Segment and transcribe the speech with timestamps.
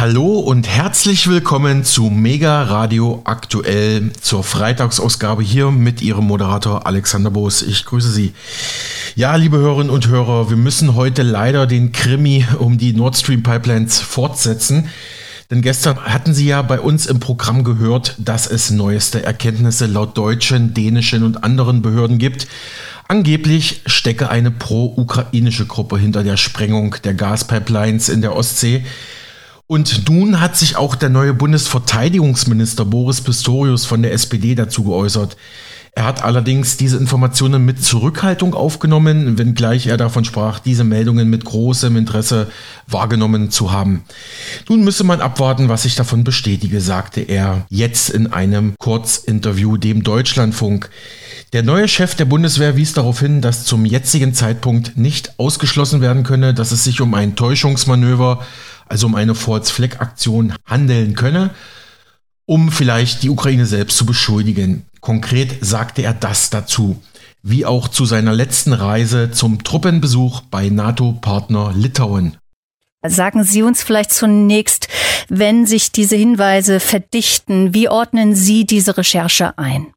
[0.00, 7.30] Hallo und herzlich willkommen zu Mega Radio Aktuell zur Freitagsausgabe hier mit Ihrem Moderator Alexander
[7.30, 7.60] Boos.
[7.60, 8.32] Ich grüße Sie.
[9.14, 13.42] Ja, liebe Hörerinnen und Hörer, wir müssen heute leider den Krimi um die Nord Stream
[13.42, 14.88] Pipelines fortsetzen.
[15.50, 20.16] Denn gestern hatten Sie ja bei uns im Programm gehört, dass es neueste Erkenntnisse laut
[20.16, 22.48] deutschen, dänischen und anderen Behörden gibt.
[23.06, 28.82] Angeblich stecke eine pro-ukrainische Gruppe hinter der Sprengung der Gaspipelines in der Ostsee.
[29.70, 35.36] Und nun hat sich auch der neue Bundesverteidigungsminister Boris Pistorius von der SPD dazu geäußert.
[35.92, 41.44] Er hat allerdings diese Informationen mit Zurückhaltung aufgenommen, wenngleich er davon sprach, diese Meldungen mit
[41.44, 42.48] großem Interesse
[42.88, 44.02] wahrgenommen zu haben.
[44.68, 50.02] Nun müsse man abwarten, was sich davon bestätige, sagte er jetzt in einem Kurzinterview dem
[50.02, 50.90] Deutschlandfunk.
[51.52, 56.24] Der neue Chef der Bundeswehr wies darauf hin, dass zum jetzigen Zeitpunkt nicht ausgeschlossen werden
[56.24, 58.44] könne, dass es sich um ein Täuschungsmanöver
[58.90, 61.50] also um eine False-Flag-Aktion handeln könne,
[62.44, 64.84] um vielleicht die Ukraine selbst zu beschuldigen.
[65.00, 67.00] Konkret sagte er das dazu,
[67.42, 72.36] wie auch zu seiner letzten Reise zum Truppenbesuch bei NATO-Partner Litauen.
[73.02, 74.88] Sagen Sie uns vielleicht zunächst,
[75.30, 79.92] wenn sich diese Hinweise verdichten, wie ordnen Sie diese Recherche ein?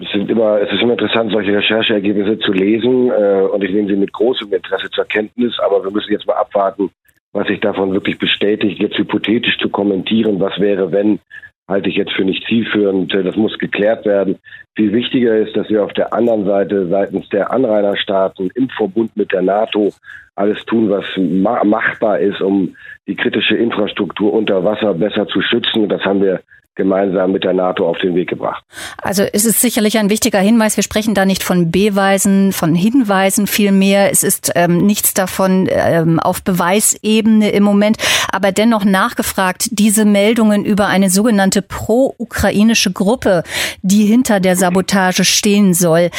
[0.00, 3.88] Es, sind immer, es ist immer interessant, solche Rechercheergebnisse zu lesen äh, und ich nehme
[3.88, 6.90] sie mit großem Interesse zur Kenntnis, aber wir müssen jetzt mal abwarten,
[7.32, 11.20] was sich davon wirklich bestätigt, jetzt hypothetisch zu kommentieren, was wäre, wenn,
[11.68, 13.14] halte ich jetzt für nicht zielführend.
[13.14, 14.38] Das muss geklärt werden.
[14.76, 19.32] Viel wichtiger ist, dass wir auf der anderen Seite seitens der Anrainerstaaten im Verbund mit
[19.32, 19.92] der NATO
[20.40, 22.74] alles tun, was machbar ist, um
[23.06, 25.88] die kritische Infrastruktur unter Wasser besser zu schützen.
[25.88, 26.40] Das haben wir
[26.80, 28.64] gemeinsam mit der NATO auf den Weg gebracht.
[29.02, 30.76] Also es ist sicherlich ein wichtiger Hinweis.
[30.76, 34.10] Wir sprechen da nicht von Beweisen, von Hinweisen vielmehr.
[34.10, 37.98] Es ist ähm, nichts davon ähm, auf Beweisebene im Moment.
[38.32, 43.42] Aber dennoch nachgefragt, diese Meldungen über eine sogenannte pro-ukrainische Gruppe,
[43.82, 46.10] die hinter der Sabotage stehen soll.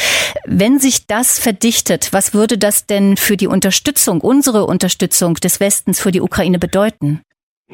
[0.44, 6.00] Wenn sich das verdichtet, was würde das denn für die Unterstützung, unsere Unterstützung des Westens
[6.00, 7.22] für die Ukraine bedeuten?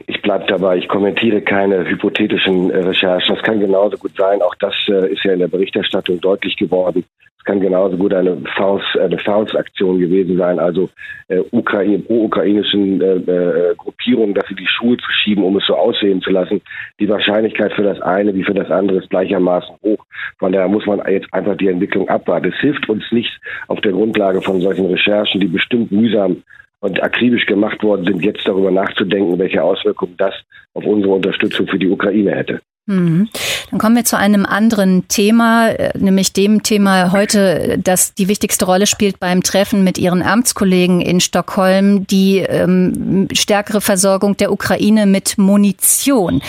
[0.06, 3.34] Ich bleibe dabei, ich kommentiere keine hypothetischen äh, Recherchen.
[3.34, 7.04] Das kann genauso gut sein, auch das äh, ist ja in der Berichterstattung deutlich geworden.
[7.38, 10.90] Es kann genauso gut eine Faust, eine Faustaktion gewesen sein, also
[11.28, 16.30] äh, Ukraine, pro-ukrainischen äh, äh, Gruppierungen, sie die Schuhe verschieben, um es so aussehen zu
[16.30, 16.60] lassen.
[17.00, 20.04] Die Wahrscheinlichkeit für das eine wie für das andere ist gleichermaßen hoch.
[20.38, 22.52] Von daher muss man jetzt einfach die Entwicklung abwarten.
[22.52, 26.42] Es hilft uns nicht auf der Grundlage von solchen Recherchen, die bestimmt mühsam
[26.80, 30.34] und akribisch gemacht worden sind, jetzt darüber nachzudenken, welche Auswirkungen das
[30.74, 32.60] auf unsere Unterstützung für die Ukraine hätte.
[32.88, 33.28] Mhm.
[33.70, 38.64] Dann kommen wir zu einem anderen Thema, äh, nämlich dem Thema heute, das die wichtigste
[38.64, 45.04] Rolle spielt beim Treffen mit Ihren Amtskollegen in Stockholm, die ähm, stärkere Versorgung der Ukraine
[45.04, 46.40] mit Munition.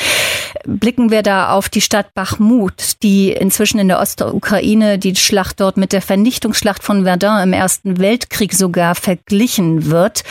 [0.66, 5.76] Blicken wir da auf die Stadt Bachmut, die inzwischen in der Ostukraine die Schlacht dort
[5.76, 10.24] mit der Vernichtungsschlacht von Verdun im Ersten Weltkrieg sogar verglichen wird.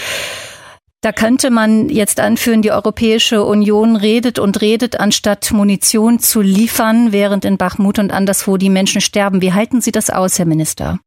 [1.01, 7.13] Da könnte man jetzt anführen, die Europäische Union redet und redet, anstatt Munition zu liefern,
[7.13, 9.41] während in Bachmut und anderswo die Menschen sterben.
[9.41, 10.99] Wie halten Sie das aus, Herr Minister?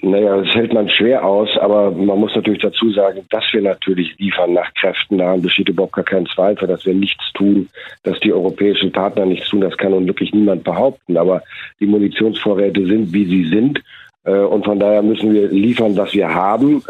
[0.00, 4.16] Naja, das hält man schwer aus, aber man muss natürlich dazu sagen, dass wir natürlich
[4.18, 5.18] liefern nach Kräften.
[5.18, 7.68] Daran besteht überhaupt gar kein Zweifel, dass wir nichts tun,
[8.02, 9.60] dass die europäischen Partner nichts tun.
[9.60, 11.18] Das kann nun wirklich niemand behaupten.
[11.18, 11.42] Aber
[11.80, 13.82] die Munitionsvorräte sind, wie sie sind.
[14.24, 16.82] Äh, und von daher müssen wir liefern, was wir haben.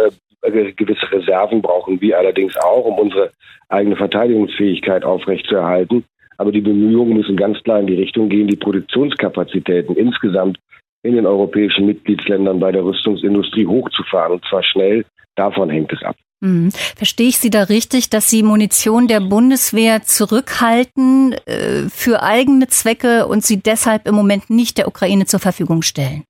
[0.42, 3.32] Äh, gewisse Reserven brauchen wir allerdings auch, um unsere
[3.68, 6.04] eigene Verteidigungsfähigkeit aufrechtzuerhalten.
[6.36, 10.58] Aber die Bemühungen müssen ganz klar in die Richtung gehen, die Produktionskapazitäten insgesamt
[11.02, 15.04] in den europäischen Mitgliedsländern bei der Rüstungsindustrie hochzufahren, und zwar schnell.
[15.34, 16.16] Davon hängt es ab.
[16.40, 16.70] Mhm.
[16.70, 23.26] Verstehe ich Sie da richtig, dass Sie Munition der Bundeswehr zurückhalten äh, für eigene Zwecke
[23.26, 26.24] und sie deshalb im Moment nicht der Ukraine zur Verfügung stellen?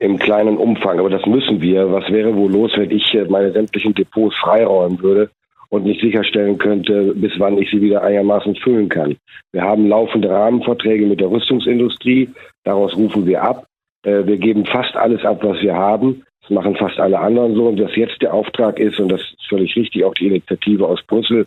[0.00, 0.98] Im kleinen Umfang.
[0.98, 1.92] Aber das müssen wir.
[1.92, 5.30] Was wäre wohl los, wenn ich äh, meine sämtlichen Depots freiräumen würde
[5.68, 9.16] und nicht sicherstellen könnte, bis wann ich sie wieder einigermaßen füllen kann?
[9.52, 12.30] Wir haben laufende Rahmenverträge mit der Rüstungsindustrie.
[12.64, 13.66] Daraus rufen wir ab.
[14.02, 16.24] Äh, wir geben fast alles ab, was wir haben.
[16.40, 17.68] Das machen fast alle anderen so.
[17.68, 21.02] Und was jetzt der Auftrag ist, und das ist völlig richtig, auch die Initiative aus
[21.06, 21.46] Brüssel,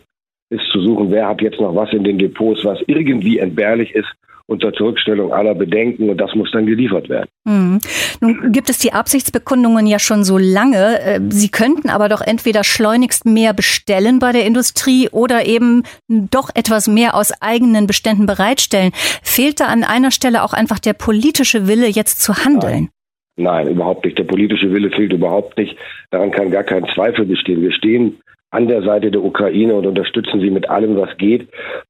[0.50, 4.14] ist zu suchen, wer hat jetzt noch was in den Depots, was irgendwie entbehrlich ist
[4.46, 7.28] unter Zurückstellung aller Bedenken und das muss dann geliefert werden.
[7.44, 7.78] Mhm.
[8.20, 11.00] Nun gibt es die Absichtsbekundungen ja schon so lange.
[11.00, 16.50] Äh, Sie könnten aber doch entweder schleunigst mehr bestellen bei der Industrie oder eben doch
[16.54, 18.92] etwas mehr aus eigenen Beständen bereitstellen.
[19.22, 22.72] Fehlt da an einer Stelle auch einfach der politische Wille, jetzt zu handeln?
[22.72, 22.88] Nein.
[23.36, 24.16] Nein, überhaupt nicht.
[24.16, 25.76] Der politische Wille fehlt überhaupt nicht.
[26.10, 27.62] Daran kann gar kein Zweifel bestehen.
[27.62, 28.20] Wir stehen
[28.54, 31.48] an der Seite der Ukraine und unterstützen sie mit allem, was geht.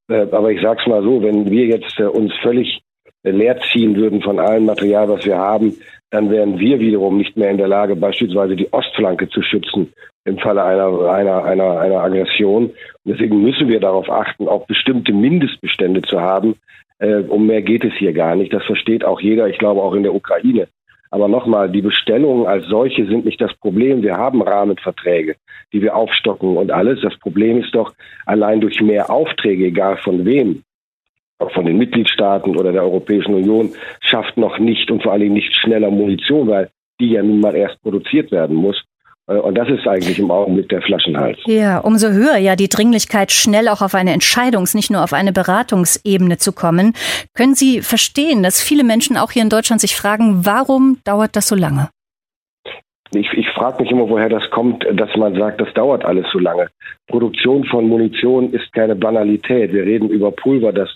[0.08, 2.80] Äh, aber ich sage es mal so, wenn wir jetzt äh, uns völlig
[3.22, 5.74] leer ziehen würden von allem Material, was wir haben,
[6.10, 9.92] dann wären wir wiederum nicht mehr in der Lage, beispielsweise die Ostflanke zu schützen
[10.24, 12.66] im Falle einer, einer, einer, einer Aggression.
[12.66, 12.74] Und
[13.04, 16.56] deswegen müssen wir darauf achten, auch bestimmte Mindestbestände zu haben.
[16.98, 18.52] Äh, um mehr geht es hier gar nicht.
[18.52, 20.68] Das versteht auch jeder, ich glaube auch in der Ukraine.
[21.14, 24.02] Aber nochmal, die Bestellungen als solche sind nicht das Problem.
[24.02, 25.36] Wir haben Rahmenverträge,
[25.72, 27.02] die wir aufstocken und alles.
[27.02, 27.94] Das Problem ist doch,
[28.26, 30.64] allein durch mehr Aufträge, egal von wem,
[31.38, 33.70] auch von den Mitgliedstaaten oder der Europäischen Union,
[34.00, 37.54] schafft noch nicht und vor allen Dingen nicht schneller Munition, weil die ja nun mal
[37.54, 38.82] erst produziert werden muss.
[39.26, 41.38] Äh, und das ist eigentlich im Augenblick der Flaschenhals.
[41.46, 45.32] Ja, umso höher ja die Dringlichkeit, schnell auch auf eine Entscheidungs-, nicht nur auf eine
[45.32, 46.94] Beratungsebene zu kommen.
[47.34, 51.48] Können Sie verstehen, dass viele Menschen auch hier in Deutschland sich fragen, warum dauert das
[51.48, 51.88] so lange?
[53.12, 56.38] Ich, ich frage mich immer, woher das kommt, dass man sagt, das dauert alles so
[56.38, 56.68] lange.
[57.06, 59.72] Produktion von Munition ist keine Banalität.
[59.72, 60.88] Wir reden über Pulver, das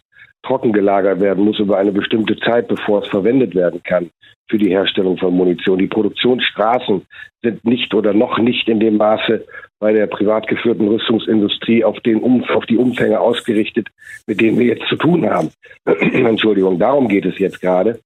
[0.42, 4.10] trocken gelagert werden muss über eine bestimmte Zeit, bevor es verwendet werden kann
[4.48, 5.78] für die Herstellung von Munition.
[5.78, 7.06] Die Produktionsstraßen
[7.42, 9.44] sind nicht oder noch nicht in dem Maße
[9.78, 13.88] bei der privat geführten Rüstungsindustrie auf, den um, auf die Umfänge ausgerichtet,
[14.26, 15.50] mit denen wir jetzt zu tun haben.
[15.84, 18.00] Entschuldigung, darum geht es jetzt gerade.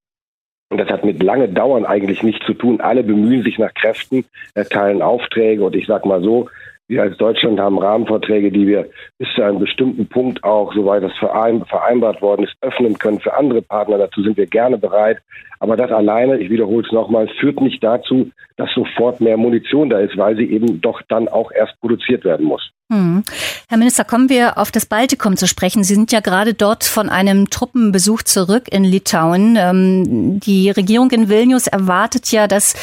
[0.71, 2.81] Und das hat mit lange Dauern eigentlich nichts zu tun.
[2.81, 4.25] Alle bemühen sich nach Kräften,
[4.55, 6.49] erteilen Aufträge und ich sage mal so,
[6.89, 8.89] wir als Deutschland haben Rahmenverträge, die wir
[9.19, 13.63] bis zu einem bestimmten Punkt auch, soweit das vereinbart worden ist, öffnen können für andere
[13.63, 13.99] Partner.
[13.99, 15.19] Dazu sind wir gerne bereit.
[15.61, 20.01] Aber das alleine, ich wiederhole es nochmal, führt nicht dazu, dass sofort mehr Munition da
[20.01, 22.73] ist, weil sie eben doch dann auch erst produziert werden muss.
[22.91, 23.23] Hm.
[23.69, 25.83] Herr Minister, kommen wir auf das Baltikum zu sprechen.
[25.83, 29.57] Sie sind ja gerade dort von einem Truppenbesuch zurück in Litauen.
[29.57, 32.75] Ähm, die Regierung in Vilnius erwartet ja, dass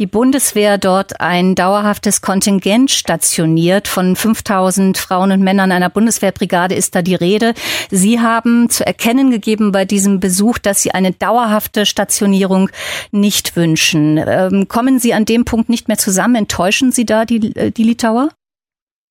[0.00, 3.86] die Bundeswehr dort ein dauerhaftes Kontingent stationiert.
[3.86, 7.54] Von 5000 Frauen und Männern einer Bundeswehrbrigade ist da die Rede.
[7.88, 12.68] Sie haben zu erkennen gegeben bei diesem Besuch, dass Sie eine dauerhafte Stationierung
[13.12, 14.18] nicht wünschen.
[14.26, 16.34] Ähm, kommen Sie an dem Punkt nicht mehr zusammen?
[16.34, 18.30] Enttäuschen Sie da die, äh, die Litauer?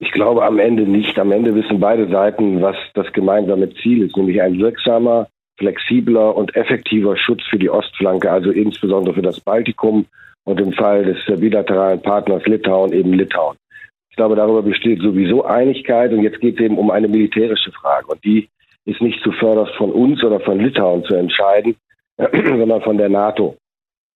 [0.02, 1.20] Ich glaube am Ende nicht.
[1.20, 5.28] Am Ende wissen beide Seiten, was das gemeinsame Ziel ist, nämlich ein wirksamer,
[5.60, 10.08] flexibler und effektiver Schutz für die Ostflanke, also insbesondere für das Baltikum
[10.44, 13.58] und im Fall des bilateralen Partners Litauen eben Litauen.
[14.10, 18.08] Ich glaube, darüber besteht sowieso Einigkeit und jetzt geht es eben um eine militärische Frage
[18.08, 18.50] und die
[18.86, 21.76] ist nicht zuvörderst von uns oder von Litauen zu entscheiden,
[22.18, 23.56] sondern von der NATO.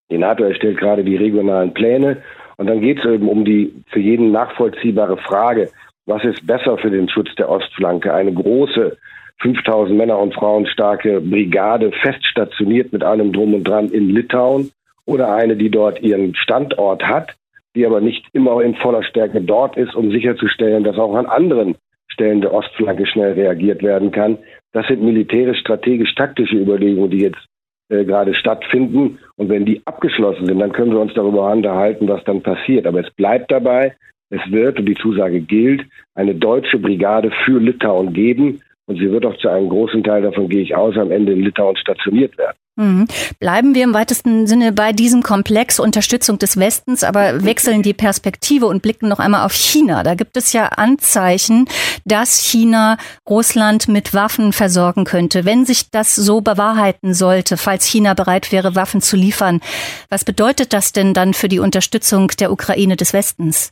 [0.10, 2.24] Die NATO erstellt gerade die regionalen Pläne
[2.58, 5.70] und dann geht es eben um die für jeden nachvollziehbare Frage,
[6.06, 8.14] was ist besser für den Schutz der Ostflanke?
[8.14, 8.98] Eine große
[9.42, 14.72] 5000 Männer und Frauen starke Brigade fest stationiert mit allem drum und dran in Litauen
[15.06, 17.36] oder eine, die dort ihren Standort hat,
[17.76, 21.76] die aber nicht immer in voller Stärke dort ist, um sicherzustellen, dass auch an anderen
[22.08, 24.38] Stellen der Ostflanke schnell reagiert werden kann.
[24.72, 27.46] Das sind militärisch, strategisch, taktische Überlegungen, die jetzt
[27.90, 29.20] äh, gerade stattfinden.
[29.36, 32.88] Und wenn die abgeschlossen sind, dann können wir uns darüber unterhalten, was dann passiert.
[32.88, 33.96] Aber es bleibt dabei,
[34.30, 35.86] es wird, und die Zusage gilt,
[36.16, 38.62] eine deutsche Brigade für Litauen geben.
[38.88, 41.44] Und sie wird auch zu einem großen Teil davon, gehe ich aus, am Ende in
[41.44, 42.58] Litauen stationiert werden.
[42.78, 43.08] Mhm.
[43.40, 48.68] Bleiben wir im weitesten Sinne bei diesem Komplex Unterstützung des Westens, aber wechseln die Perspektive
[48.68, 50.04] und blicken noch einmal auf China.
[50.04, 51.70] Da gibt es ja Anzeichen,
[52.04, 52.98] dass China
[53.30, 55.46] Russland mit Waffen versorgen könnte.
[55.46, 59.62] Wenn sich das so bewahrheiten sollte, falls China bereit wäre, Waffen zu liefern,
[60.10, 63.72] was bedeutet das denn dann für die Unterstützung der Ukraine des Westens?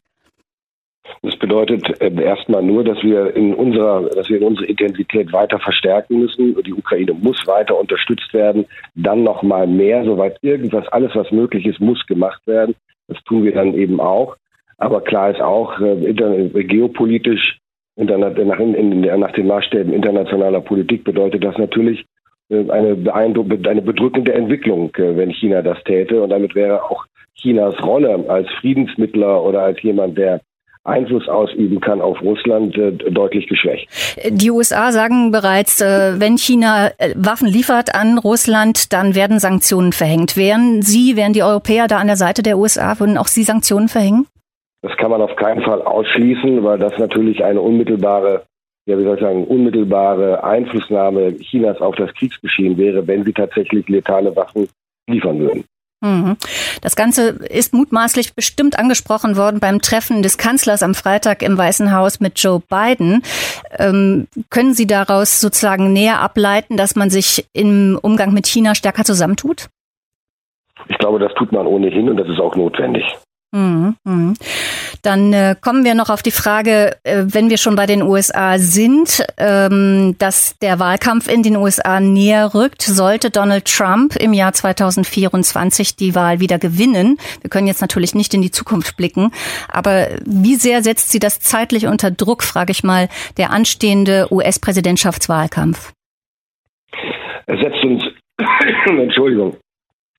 [1.21, 5.59] Das bedeutet äh, erstmal nur, dass wir in unserer, dass wir in unsere Intensität weiter
[5.59, 6.61] verstärken müssen.
[6.63, 8.65] Die Ukraine muss weiter unterstützt werden.
[8.95, 12.75] Dann noch mal mehr, soweit irgendwas, alles was möglich ist, muss gemacht werden.
[13.07, 14.35] Das tun wir dann eben auch.
[14.77, 16.13] Aber klar ist auch, äh,
[16.63, 17.59] geopolitisch
[17.95, 22.05] nach, in, nach den Maßstäben internationaler Politik bedeutet das natürlich
[22.49, 26.21] äh, eine, eine bedrückende Entwicklung, äh, wenn China das täte.
[26.21, 27.05] Und damit wäre auch
[27.35, 30.41] Chinas Rolle als Friedensmittler oder als jemand, der
[30.85, 33.87] Einfluss ausüben kann auf Russland, äh, deutlich geschwächt.
[34.29, 39.93] Die USA sagen bereits, äh, wenn China äh, Waffen liefert an Russland, dann werden Sanktionen
[39.93, 40.35] verhängt.
[40.35, 43.87] Wären Sie, wären die Europäer da an der Seite der USA, würden auch Sie Sanktionen
[43.87, 44.27] verhängen?
[44.81, 48.43] Das kann man auf keinen Fall ausschließen, weil das natürlich eine unmittelbare
[48.85, 53.87] ja, wie soll ich sagen, unmittelbare Einflussnahme Chinas auf das Kriegsgeschehen wäre, wenn sie tatsächlich
[53.87, 54.67] letale Waffen
[55.09, 55.63] liefern würden.
[56.03, 56.35] Mhm.
[56.81, 61.95] Das Ganze ist mutmaßlich bestimmt angesprochen worden beim Treffen des Kanzlers am Freitag im Weißen
[61.95, 63.23] Haus mit Joe Biden.
[63.79, 69.05] Ähm, können Sie daraus sozusagen näher ableiten, dass man sich im Umgang mit China stärker
[69.05, 69.69] zusammentut?
[70.89, 73.05] Ich glaube, das tut man ohnehin und das ist auch notwendig.
[73.53, 74.33] Mhm, mhm.
[75.03, 78.57] Dann äh, kommen wir noch auf die Frage, äh, wenn wir schon bei den USA
[78.57, 84.53] sind, ähm, dass der Wahlkampf in den USA näher rückt, sollte Donald Trump im Jahr
[84.53, 87.17] 2024 die Wahl wieder gewinnen.
[87.41, 89.31] Wir können jetzt natürlich nicht in die Zukunft blicken,
[89.71, 93.07] aber wie sehr setzt sie das zeitlich unter Druck, frage ich mal,
[93.37, 95.93] der anstehende US-Präsidentschaftswahlkampf?
[97.45, 98.03] Es setzt uns,
[98.87, 99.57] Entschuldigung,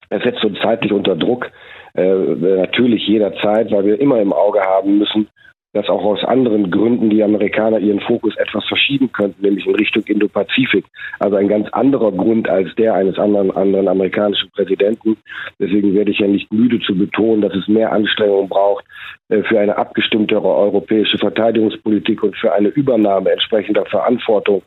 [0.08, 1.50] es setzt uns zeitlich unter Druck
[1.94, 5.28] äh, natürlich jederzeit, weil wir immer im Auge haben müssen,
[5.74, 10.04] dass auch aus anderen Gründen die Amerikaner ihren Fokus etwas verschieben könnten, nämlich in Richtung
[10.04, 10.84] Indo-Pazifik.
[11.18, 15.16] Also ein ganz anderer Grund als der eines anderen, anderen amerikanischen Präsidenten.
[15.58, 18.84] Deswegen werde ich ja nicht müde zu betonen, dass es mehr Anstrengungen braucht
[19.28, 24.62] äh, für eine abgestimmtere europäische Verteidigungspolitik und für eine Übernahme entsprechender Verantwortung.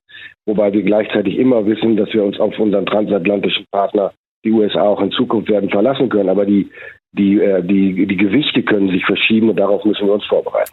[0.46, 4.12] Wobei wir gleichzeitig immer wissen, dass wir uns auf unseren transatlantischen Partner
[4.46, 6.30] die USA auch in Zukunft werden verlassen können.
[6.30, 6.70] Aber die
[7.18, 10.72] die, äh, die, die Gewichte können sich verschieben und darauf müssen wir uns vorbereiten.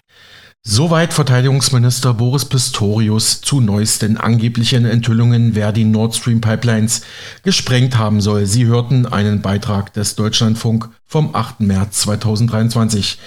[0.66, 7.06] Soweit Verteidigungsminister Boris Pistorius zu neuesten angeblichen Enthüllungen, wer die Nord Stream Pipelines
[7.42, 8.46] gesprengt haben soll.
[8.46, 11.60] Sie hörten einen Beitrag des Deutschlandfunk vom 8.
[11.60, 13.18] März 2023.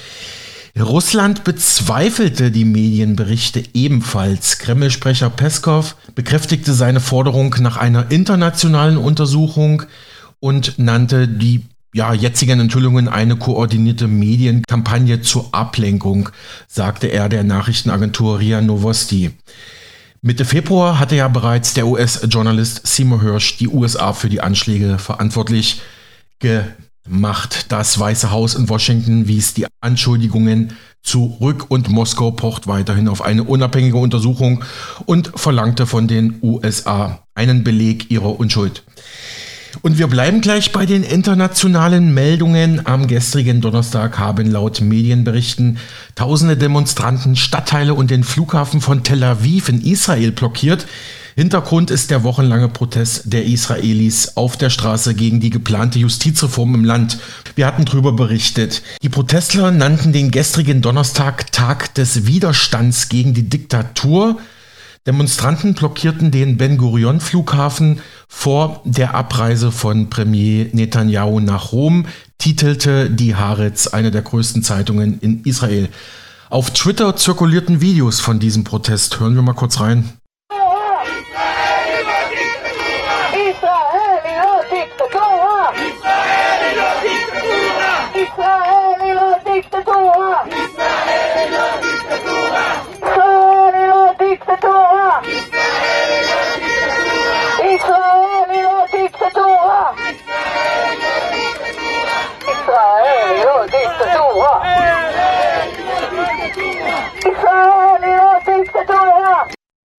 [0.79, 4.57] Russland bezweifelte die Medienberichte ebenfalls.
[4.57, 9.83] Kreml-Sprecher Peskov bekräftigte seine Forderung nach einer internationalen Untersuchung
[10.39, 11.63] und nannte die
[11.93, 16.29] ja, jetzigen Enthüllungen eine koordinierte Medienkampagne zur Ablenkung,
[16.67, 19.31] sagte er der Nachrichtenagentur RIA Novosti.
[20.21, 25.81] Mitte Februar hatte ja bereits der US-Journalist Seymour Hirsch die USA für die Anschläge verantwortlich
[26.39, 27.67] gemacht.
[27.69, 33.43] Das Weiße Haus in Washington wies die Anschuldigungen zurück und Moskau pocht weiterhin auf eine
[33.43, 34.63] unabhängige Untersuchung
[35.05, 38.83] und verlangte von den USA einen Beleg ihrer Unschuld.
[39.81, 42.85] Und wir bleiben gleich bei den internationalen Meldungen.
[42.85, 45.77] Am gestrigen Donnerstag haben laut Medienberichten
[46.15, 50.87] tausende Demonstranten Stadtteile und den Flughafen von Tel Aviv in Israel blockiert.
[51.35, 56.83] Hintergrund ist der wochenlange Protest der Israelis auf der Straße gegen die geplante Justizreform im
[56.83, 57.19] Land.
[57.53, 58.81] Wir hatten darüber berichtet.
[59.03, 64.39] Die Protestler nannten den gestrigen Donnerstag Tag des Widerstands gegen die Diktatur.
[65.07, 73.09] Demonstranten blockierten den Ben Gurion Flughafen vor der Abreise von Premier Netanyahu nach Rom, titelte
[73.09, 75.87] die Haaretz, eine der größten Zeitungen in Israel.
[76.49, 79.19] Auf Twitter zirkulierten Videos von diesem Protest.
[79.21, 80.11] Hören wir mal kurz rein.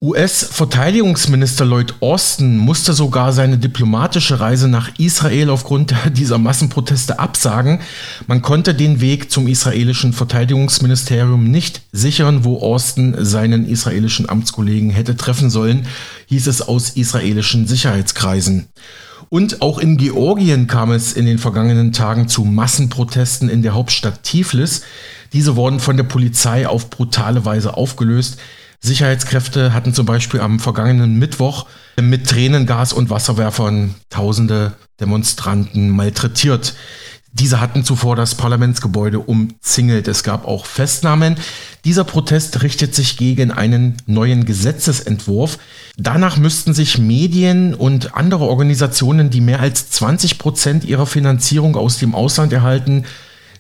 [0.09, 7.81] US-Verteidigungsminister Lloyd Austin musste sogar seine diplomatische Reise nach Israel aufgrund dieser Massenproteste absagen.
[8.27, 15.15] Man konnte den Weg zum israelischen Verteidigungsministerium nicht sichern, wo Austin seinen israelischen Amtskollegen hätte
[15.15, 15.87] treffen sollen,
[16.29, 18.69] hieß es aus israelischen Sicherheitskreisen.
[19.29, 24.23] Und auch in Georgien kam es in den vergangenen Tagen zu Massenprotesten in der Hauptstadt
[24.23, 24.81] Tiflis.
[25.35, 28.39] Diese wurden von der Polizei auf brutale Weise aufgelöst.
[28.81, 31.67] Sicherheitskräfte hatten zum Beispiel am vergangenen Mittwoch
[32.01, 36.75] mit Tränengas und Wasserwerfern tausende Demonstranten malträtiert.
[37.33, 40.09] Diese hatten zuvor das Parlamentsgebäude umzingelt.
[40.09, 41.37] Es gab auch Festnahmen.
[41.85, 45.59] Dieser Protest richtet sich gegen einen neuen Gesetzesentwurf.
[45.97, 51.99] Danach müssten sich Medien und andere Organisationen, die mehr als 20 Prozent ihrer Finanzierung aus
[51.99, 53.05] dem Ausland erhalten,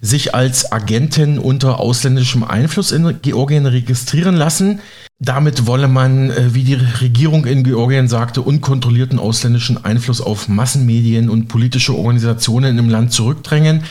[0.00, 4.80] sich als Agenten unter ausländischem Einfluss in Georgien registrieren lassen.
[5.18, 11.28] Damit wolle man, äh, wie die Regierung in Georgien sagte, unkontrollierten ausländischen Einfluss auf Massenmedien
[11.28, 13.82] und politische Organisationen im Land zurückdrängen.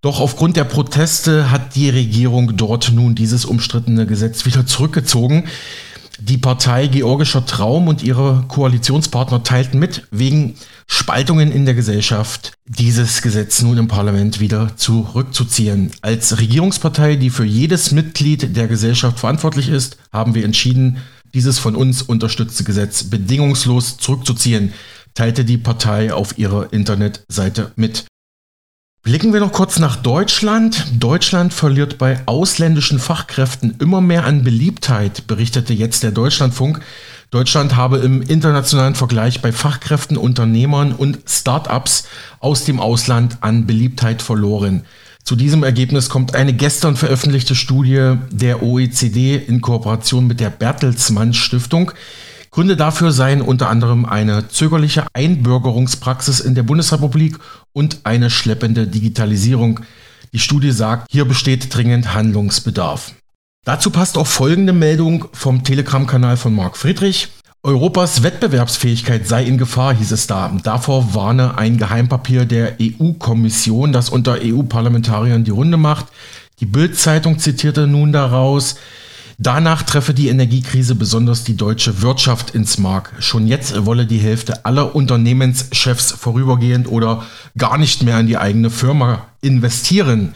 [0.00, 5.44] Doch aufgrund der Proteste hat die Regierung dort nun dieses umstrittene Gesetz wieder zurückgezogen.
[6.18, 10.54] Die Partei Georgischer Traum und ihre Koalitionspartner teilten mit, wegen
[10.86, 15.90] Spaltungen in der Gesellschaft dieses Gesetz nun im Parlament wieder zurückzuziehen.
[16.00, 20.98] Als Regierungspartei, die für jedes Mitglied der Gesellschaft verantwortlich ist, haben wir entschieden,
[21.34, 24.72] dieses von uns unterstützte Gesetz bedingungslos zurückzuziehen,
[25.12, 28.06] teilte die Partei auf ihrer Internetseite mit.
[29.06, 30.84] Blicken wir noch kurz nach Deutschland.
[30.98, 36.80] Deutschland verliert bei ausländischen Fachkräften immer mehr an Beliebtheit, berichtete jetzt der Deutschlandfunk.
[37.30, 42.08] Deutschland habe im internationalen Vergleich bei Fachkräften, Unternehmern und Start-ups
[42.40, 44.82] aus dem Ausland an Beliebtheit verloren.
[45.22, 51.32] Zu diesem Ergebnis kommt eine gestern veröffentlichte Studie der OECD in Kooperation mit der Bertelsmann
[51.32, 51.92] Stiftung.
[52.56, 57.38] Gründe dafür seien unter anderem eine zögerliche Einbürgerungspraxis in der Bundesrepublik
[57.74, 59.80] und eine schleppende Digitalisierung.
[60.32, 63.12] Die Studie sagt, hier besteht dringend Handlungsbedarf.
[63.66, 67.28] Dazu passt auch folgende Meldung vom Telegram-Kanal von Marc Friedrich.
[67.62, 70.50] Europas Wettbewerbsfähigkeit sei in Gefahr, hieß es da.
[70.62, 76.06] Davor warne ein Geheimpapier der EU-Kommission, das unter EU-Parlamentariern die Runde macht.
[76.60, 78.76] Die Bild-Zeitung zitierte nun daraus,
[79.38, 83.12] Danach treffe die Energiekrise besonders die deutsche Wirtschaft ins Mark.
[83.18, 87.22] Schon jetzt wolle die Hälfte aller Unternehmenschefs vorübergehend oder
[87.58, 90.34] gar nicht mehr in die eigene Firma investieren.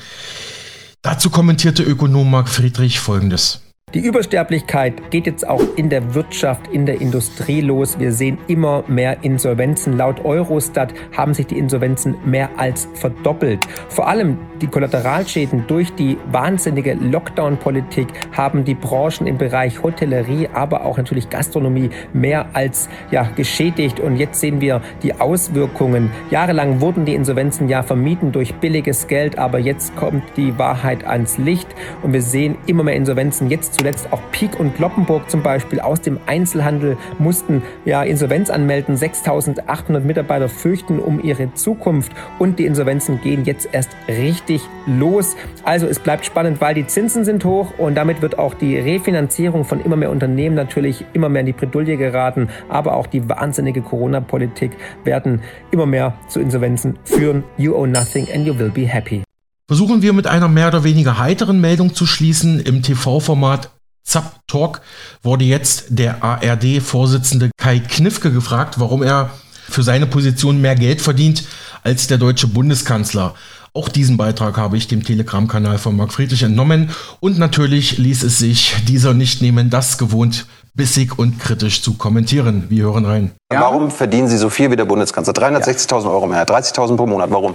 [1.00, 3.62] Dazu kommentierte Ökonom Marc Friedrich Folgendes.
[3.92, 7.98] Die Übersterblichkeit geht jetzt auch in der Wirtschaft, in der Industrie los.
[7.98, 9.96] Wir sehen immer mehr Insolvenzen.
[9.96, 13.66] Laut Eurostat haben sich die Insolvenzen mehr als verdoppelt.
[13.88, 20.84] Vor allem die Kollateralschäden durch die wahnsinnige Lockdown-Politik haben die Branchen im Bereich Hotellerie, aber
[20.84, 23.98] auch natürlich Gastronomie mehr als ja, geschädigt.
[23.98, 26.12] Und jetzt sehen wir die Auswirkungen.
[26.30, 31.38] Jahrelang wurden die Insolvenzen ja vermieden durch billiges Geld, aber jetzt kommt die Wahrheit ans
[31.38, 31.66] Licht
[32.02, 33.50] und wir sehen immer mehr Insolvenzen.
[33.50, 38.94] Jetzt zuletzt auch Peak und Kloppenburg zum Beispiel aus dem Einzelhandel mussten ja Insolvenz anmelden.
[38.94, 45.34] 6.800 Mitarbeiter fürchten um ihre Zukunft und die Insolvenzen gehen jetzt erst richtig los.
[45.64, 49.64] Also es bleibt spannend, weil die Zinsen sind hoch und damit wird auch die Refinanzierung
[49.64, 52.50] von immer mehr Unternehmen natürlich immer mehr in die Bredouille geraten.
[52.68, 54.72] Aber auch die wahnsinnige Corona-Politik
[55.04, 57.44] werden immer mehr zu Insolvenzen führen.
[57.56, 59.22] You owe nothing and you will be happy.
[59.70, 62.58] Versuchen wir mit einer mehr oder weniger heiteren Meldung zu schließen.
[62.58, 63.70] Im TV-Format
[64.04, 64.80] Zap Talk
[65.22, 69.30] wurde jetzt der ARD-Vorsitzende Kai Knifke gefragt, warum er
[69.68, 71.44] für seine Position mehr Geld verdient
[71.84, 73.36] als der deutsche Bundeskanzler.
[73.72, 78.40] Auch diesen Beitrag habe ich dem Telegram-Kanal von Marc Friedrich entnommen und natürlich ließ es
[78.40, 82.64] sich dieser nicht nehmen, das gewohnt bissig und kritisch zu kommentieren.
[82.70, 83.30] Wir hören rein.
[83.50, 85.32] Warum verdienen Sie so viel wie der Bundeskanzler?
[85.32, 87.30] 360.000 Euro mehr, 30.000 pro Monat.
[87.30, 87.54] Warum?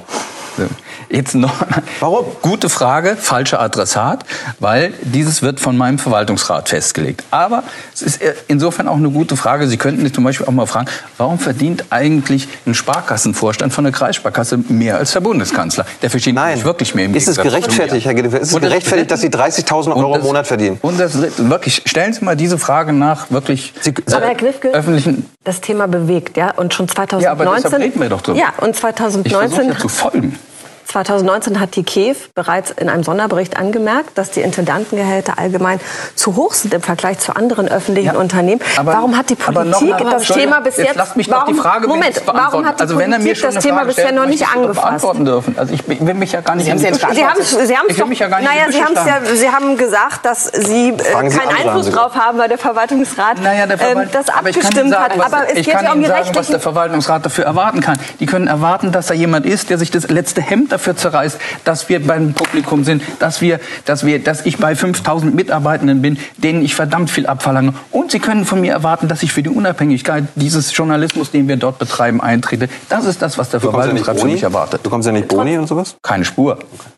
[1.10, 1.54] Jetzt noch
[2.00, 2.26] Warum?
[2.42, 4.26] Gute Frage, falscher Adressat,
[4.60, 7.24] weil dieses wird von meinem Verwaltungsrat festgelegt.
[7.32, 7.64] Aber
[7.94, 9.68] es ist insofern auch eine gute Frage.
[9.68, 10.88] Sie könnten zum Beispiel auch mal fragen,
[11.18, 15.86] warum verdient eigentlich ein Sparkassenvorstand von der Kreissparkasse mehr als der Bundeskanzler?
[16.02, 16.64] Der verdient Nein.
[16.64, 17.06] wirklich mehr.
[17.06, 18.44] Im ist es gerechtfertigt, Herr Gedefeld?
[18.44, 20.78] Ist es gerechtfertigt, dass Sie 30.000 Euro das, im Monat verdienen?
[20.82, 25.30] Und das wirklich, stellen Sie mal diese Frage nach wirklich Sie, aber Herr Knifke, öffentlichen...
[25.44, 27.24] Das Thema bewegt, ja, und schon 2019...
[27.24, 28.40] Ja, aber deshalb reden wir doch drüber.
[28.40, 29.62] Ja, und 2019...
[29.62, 30.38] Ich ja zu folgen.
[30.96, 35.82] 2019 hat die KEF bereits in einem Sonderbericht angemerkt, dass die Intendantengehälter allgemein
[36.16, 38.62] zu hoch sind im Vergleich zu anderen öffentlichen ja, Unternehmen.
[38.78, 42.22] Aber, warum hat die Politik das Thema bis jetzt, jetzt mich warum, die Frage Moment,
[42.26, 45.06] warum hat die also Politik das Thema bisher noch nicht angefasst?
[45.16, 45.58] Dürfen.
[45.58, 46.66] Also ich will mich ja gar nicht.
[46.66, 50.46] Sie, Sie haben es Sie haben doch, ja naja, Sie ja, Sie haben gesagt, dass
[50.46, 54.92] Sie äh, keinen Einfluss drauf haben, weil der Verwaltungsrat naja, der Verwalt ähm, das abgestimmt
[54.92, 55.26] sagen, hat.
[55.26, 57.98] Aber es geht ja um die sagen, was der Verwaltungsrat dafür erwarten kann.
[58.20, 61.88] Die können erwarten, dass da jemand ist, der sich das letzte Hemd dafür zerreißt, dass
[61.88, 66.64] wir beim Publikum sind, dass wir, dass wir, dass ich bei 5000 Mitarbeitenden bin, denen
[66.64, 67.74] ich verdammt viel abverlange.
[67.92, 71.56] Und sie können von mir erwarten, dass ich für die Unabhängigkeit dieses Journalismus, den wir
[71.56, 72.68] dort betreiben, eintrete.
[72.90, 74.82] Das ist das, was der Verwaltungsrat von mich erwartet.
[74.84, 75.96] Du kommst ja nicht Boni und sowas?
[76.04, 76.54] Keine Spur.
[76.54, 76.95] Okay.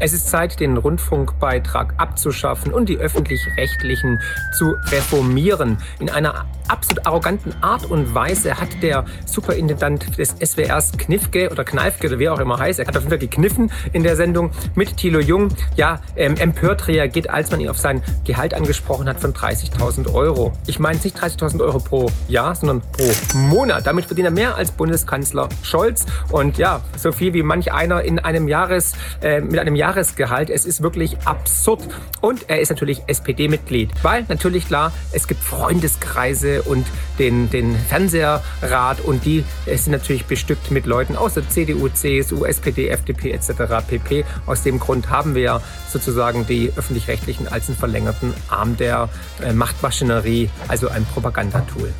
[0.00, 4.20] Es ist Zeit, den Rundfunkbeitrag abzuschaffen und die öffentlich-rechtlichen
[4.56, 5.78] zu reformieren.
[5.98, 12.06] In einer absolut arroganten Art und Weise hat der Superintendant des SWRs Knifke oder Kneifke
[12.06, 14.96] oder wie auch immer heißt, er hat auf jeden Fall gekniffen in der Sendung mit
[14.96, 19.32] Thilo Jung, ja, ähm, empört reagiert, als man ihn auf sein Gehalt angesprochen hat von
[19.32, 20.52] 30.000 Euro.
[20.66, 23.86] Ich meine nicht 30.000 Euro pro Jahr, sondern pro Monat.
[23.86, 28.18] Damit verdient er mehr als Bundeskanzler Scholz und ja, so viel wie manch einer in
[28.18, 30.50] einem Jahres, äh, mit einem Jahr Jahresgehalt.
[30.50, 31.88] Es ist wirklich absurd.
[32.20, 36.86] Und er ist natürlich SPD-Mitglied, weil natürlich klar, es gibt Freundeskreise und
[37.18, 42.88] den, den Fernseherrat und die sind natürlich bestückt mit Leuten aus der CDU, CSU, SPD,
[42.88, 43.86] FDP etc.
[43.88, 44.24] pp.
[44.46, 49.08] Aus dem Grund haben wir ja sozusagen die öffentlich-rechtlichen als einen verlängerten Arm der
[49.42, 51.92] äh, Machtmaschinerie, also ein Propagandatool.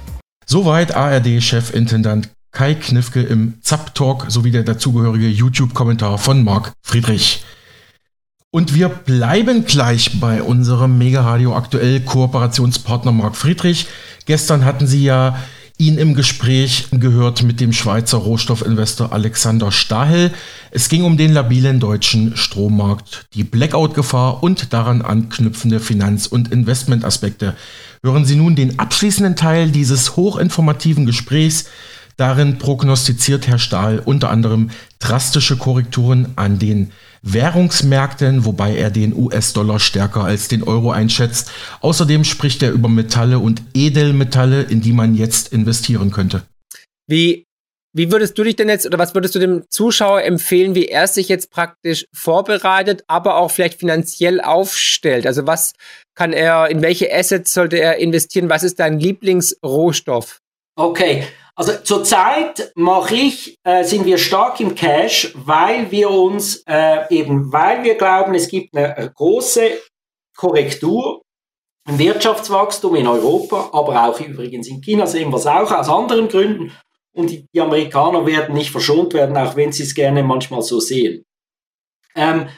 [0.44, 7.44] Soweit ARD-Chefintendant Kai Knifke im Zap-Talk sowie der dazugehörige YouTube-Kommentar von Marc Friedrich.
[8.51, 13.89] Und wir bleiben gleich bei unserem Mega Radio aktuell Kooperationspartner Marc Friedrich.
[14.25, 15.39] Gestern hatten Sie ja
[15.77, 20.33] ihn im Gespräch gehört mit dem Schweizer Rohstoffinvestor Alexander Stahel.
[20.71, 27.55] Es ging um den labilen deutschen Strommarkt, die Blackout-Gefahr und daran anknüpfende Finanz- und Investmentaspekte.
[28.03, 31.67] Hören Sie nun den abschließenden Teil dieses hochinformativen Gesprächs
[32.19, 36.91] Darin prognostiziert Herr Stahl unter anderem drastische Korrekturen an den
[37.23, 41.53] Währungsmärkten, wobei er den US-Dollar stärker als den Euro einschätzt.
[41.81, 46.43] Außerdem spricht er über Metalle und Edelmetalle, in die man jetzt investieren könnte.
[47.07, 47.45] Wie,
[47.95, 51.07] wie würdest du dich denn jetzt oder was würdest du dem Zuschauer empfehlen, wie er
[51.07, 55.25] sich jetzt praktisch vorbereitet, aber auch vielleicht finanziell aufstellt?
[55.25, 55.73] Also was
[56.17, 58.51] kann er, in welche Assets sollte er investieren?
[58.51, 60.41] Was ist dein Lieblingsrohstoff?
[60.79, 61.25] Okay,
[61.57, 67.53] also zurzeit mache ich, äh, sind wir stark im Cash, weil wir uns äh, eben,
[67.53, 69.73] weil wir glauben, es gibt eine äh, große
[70.37, 71.23] Korrektur
[71.88, 76.29] im Wirtschaftswachstum in Europa, aber auch übrigens in China sehen wir es auch aus anderen
[76.29, 76.73] Gründen.
[77.12, 80.79] Und die, die Amerikaner werden nicht verschont werden, auch wenn sie es gerne manchmal so
[80.79, 81.25] sehen.
[82.14, 82.49] Ähm,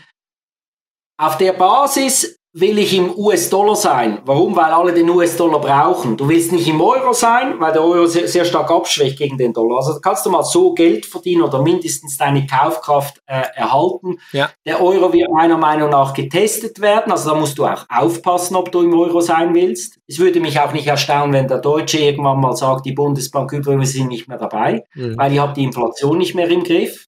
[1.16, 4.18] auf der Basis will ich im US-Dollar sein.
[4.24, 4.56] Warum?
[4.56, 6.16] Weil alle den US-Dollar brauchen.
[6.16, 9.52] Du willst nicht im Euro sein, weil der Euro sehr, sehr, stark abschwächt gegen den
[9.52, 9.78] Dollar.
[9.78, 14.18] Also kannst du mal so Geld verdienen oder mindestens deine Kaufkraft äh, erhalten.
[14.32, 14.50] Ja.
[14.66, 17.12] Der Euro wird meiner Meinung nach getestet werden.
[17.12, 19.98] Also da musst du auch aufpassen, ob du im Euro sein willst.
[20.08, 23.92] Es würde mich auch nicht erstaunen, wenn der Deutsche irgendwann mal sagt, die Bundesbank übrigens
[23.92, 25.16] sind nicht mehr dabei, mhm.
[25.16, 27.06] weil ihr habt die Inflation nicht mehr im Griff.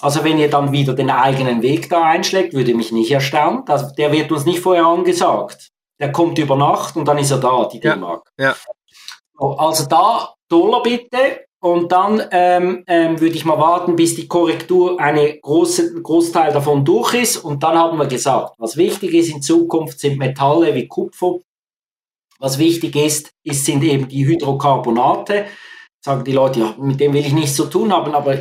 [0.00, 3.64] Also wenn ihr dann wieder den eigenen Weg da einschlägt, würde mich nicht erstaunen.
[3.66, 5.70] Das, der wird uns nicht vorher angesagt.
[5.98, 8.30] Der kommt über Nacht und dann ist er da, die D-Mark.
[8.38, 8.54] Ja,
[9.38, 9.46] ja.
[9.58, 11.46] Also da Dollar bitte.
[11.58, 16.84] Und dann ähm, ähm, würde ich mal warten, bis die Korrektur eine große Großteil davon
[16.84, 17.38] durch ist.
[17.38, 21.38] Und dann haben wir gesagt, was wichtig ist in Zukunft sind Metalle wie Kupfer.
[22.38, 25.46] Was wichtig ist, ist sind eben die Hydrocarbonate.
[26.04, 28.36] Sagen die Leute, ja, mit dem will ich nichts zu tun haben, aber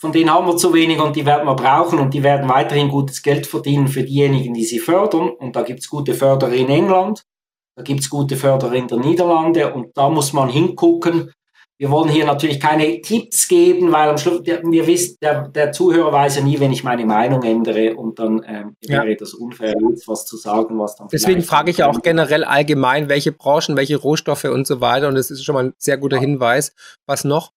[0.00, 2.88] von denen haben wir zu wenig und die werden wir brauchen und die werden weiterhin
[2.88, 5.28] gutes Geld verdienen für diejenigen, die sie fördern.
[5.28, 7.26] Und da gibt es gute Förderer in England,
[7.76, 11.30] da gibt es gute Förderer in der Niederlande und da muss man hingucken.
[11.76, 15.72] Wir wollen hier natürlich keine Tipps geben, weil am Schluss, der, wir wissen, der, der
[15.72, 19.04] Zuhörer weiß ja nie, wenn ich meine Meinung ändere und dann ähm, ja.
[19.04, 21.08] wäre das unfair, jetzt was zu sagen, was dann.
[21.12, 25.08] Deswegen frage ich ja auch generell allgemein, welche Branchen, welche Rohstoffe und so weiter.
[25.08, 26.74] Und das ist schon mal ein sehr guter Hinweis.
[27.06, 27.52] Was noch?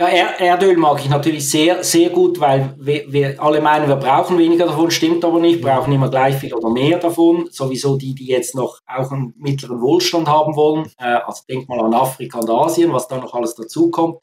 [0.00, 4.38] Ja, Erdöl mag ich natürlich sehr, sehr gut, weil wir, wir, alle meinen, wir brauchen
[4.38, 7.48] weniger davon, stimmt aber nicht, brauchen immer gleich viel oder mehr davon.
[7.50, 10.90] Sowieso die, die jetzt noch auch einen mittleren Wohlstand haben wollen.
[10.96, 14.20] Äh, also denk mal an Afrika und Asien, was da noch alles dazukommt.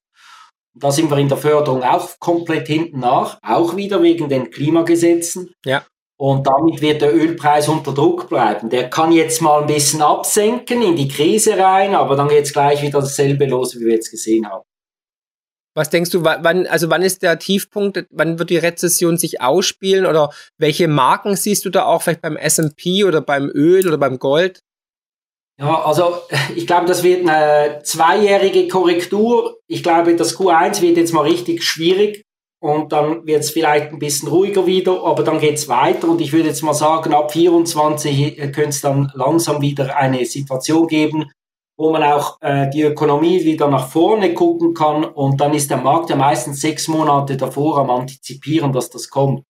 [0.73, 5.53] Da sind wir in der Förderung auch komplett hinten nach, auch wieder wegen den Klimagesetzen.
[5.63, 5.83] Ja.
[6.19, 8.71] Und damit wird der Ölpreis unter Druck bleiben.
[8.71, 12.53] Der kann jetzt mal ein bisschen absenken in die Krise rein, aber dann geht es
[12.53, 14.63] gleich wieder dasselbe los, wie wir jetzt gesehen haben.
[15.77, 20.07] Was denkst du, wann, also wann ist der Tiefpunkt, wann wird die Rezession sich ausspielen
[20.07, 24.17] oder welche Marken siehst du da auch vielleicht beim S&P oder beim Öl oder beim
[24.17, 24.63] Gold?
[25.59, 26.17] Ja, also
[26.55, 29.59] ich glaube, das wird eine zweijährige Korrektur.
[29.67, 32.23] Ich glaube, das Q1 wird jetzt mal richtig schwierig
[32.59, 36.21] und dann wird es vielleicht ein bisschen ruhiger wieder, aber dann geht es weiter und
[36.21, 41.29] ich würde jetzt mal sagen, ab 24 könnte es dann langsam wieder eine Situation geben,
[41.77, 45.77] wo man auch äh, die Ökonomie wieder nach vorne gucken kann und dann ist der
[45.77, 49.43] Markt ja meistens sechs Monate davor am Antizipieren, dass das kommt.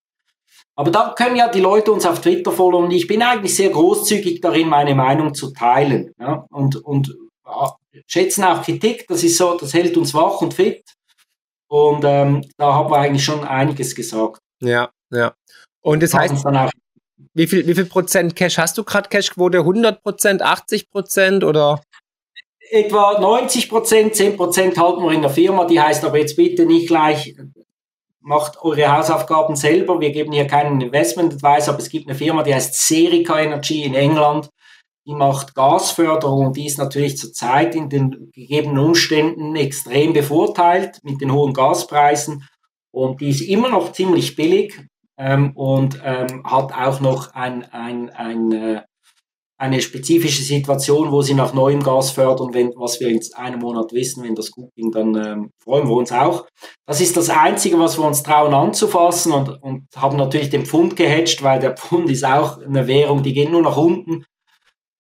[0.76, 3.70] Aber da können ja die Leute uns auf Twitter folgen und ich bin eigentlich sehr
[3.70, 6.46] großzügig darin, meine Meinung zu teilen ja?
[6.52, 10.84] und, und ja, schätzen auch Kritik, das ist so, das hält uns wach und fit
[11.70, 14.40] und ähm, da haben wir eigentlich schon einiges gesagt.
[14.62, 15.34] Ja, ja.
[15.82, 16.46] Und das heißt,
[17.34, 19.10] wie viel, wie viel Prozent Cash hast du gerade?
[19.10, 21.82] Cashquote 100 Prozent, 80 Prozent oder?
[22.72, 25.66] Etwa 90 Prozent, 10 Prozent halten wir in der Firma.
[25.66, 27.36] Die heißt aber jetzt bitte nicht gleich,
[28.20, 30.00] macht eure Hausaufgaben selber.
[30.00, 33.84] Wir geben hier keinen Investment Advice, aber es gibt eine Firma, die heißt Serica Energy
[33.84, 34.50] in England.
[35.06, 41.22] Die macht Gasförderung und die ist natürlich zurzeit in den gegebenen Umständen extrem bevorteilt mit
[41.22, 42.44] den hohen Gaspreisen.
[42.92, 44.78] Und die ist immer noch ziemlich billig
[45.18, 48.82] ähm, und ähm, hat auch noch ein, ein, ein äh,
[49.58, 53.92] eine spezifische Situation, wo sie nach neuem Gas fördern, wenn, was wir in einem Monat
[53.92, 56.46] wissen, wenn das gut ging, dann ähm, freuen wir uns auch.
[56.86, 60.96] Das ist das Einzige, was wir uns trauen anzufassen und, und haben natürlich den Pfund
[60.96, 64.26] gehatcht, weil der Pfund ist auch eine Währung, die geht nur nach unten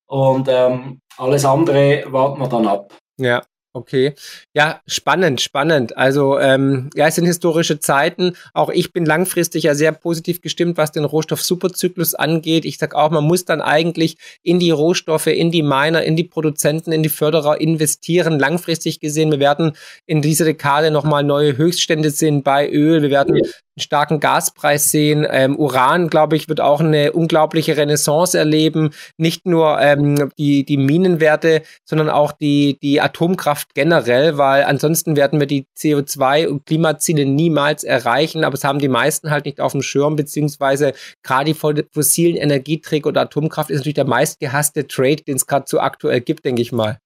[0.08, 2.98] und ähm, alles andere warten wir dann ab.
[3.20, 4.16] Ja, Okay,
[4.56, 5.96] ja, spannend, spannend.
[5.98, 8.34] Also ähm, ja, es sind historische Zeiten.
[8.54, 12.66] Auch ich bin langfristig ja sehr positiv gestimmt, was den Rohstoff-Superzyklus angeht.
[12.66, 16.24] Ich sage auch, man muss dann eigentlich in die Rohstoffe, in die Miner, in die
[16.24, 18.40] Produzenten, in die Förderer investieren.
[18.40, 19.74] Langfristig gesehen, wir werden
[20.08, 23.04] in dieser Dekade nochmal neue Höchststände sehen bei Öl.
[23.04, 23.42] Wir werden
[23.78, 25.26] einen starken Gaspreis sehen.
[25.30, 28.90] Ähm, Uran, glaube ich, wird auch eine unglaubliche Renaissance erleben.
[29.18, 35.40] Nicht nur ähm, die, die Minenwerte, sondern auch die, die Atomkraft generell, weil ansonsten werden
[35.40, 38.44] wir die CO2- und Klimaziele niemals erreichen.
[38.44, 43.08] Aber es haben die meisten halt nicht auf dem Schirm, beziehungsweise gerade die fossilen Energieträger
[43.08, 46.72] oder Atomkraft ist natürlich der meistgehasste Trade, den es gerade so aktuell gibt, denke ich
[46.72, 46.98] mal.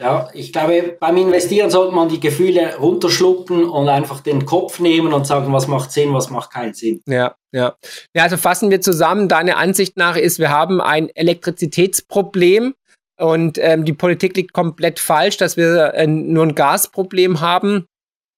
[0.00, 5.12] Ja, ich glaube, beim Investieren sollte man die Gefühle runterschlucken und einfach den Kopf nehmen
[5.12, 7.02] und sagen, was macht Sinn, was macht keinen Sinn.
[7.06, 7.74] Ja, ja.
[8.14, 9.28] Ja, also fassen wir zusammen.
[9.28, 12.74] Deine Ansicht nach ist, wir haben ein Elektrizitätsproblem
[13.18, 17.86] und ähm, die Politik liegt komplett falsch, dass wir äh, nur ein Gasproblem haben.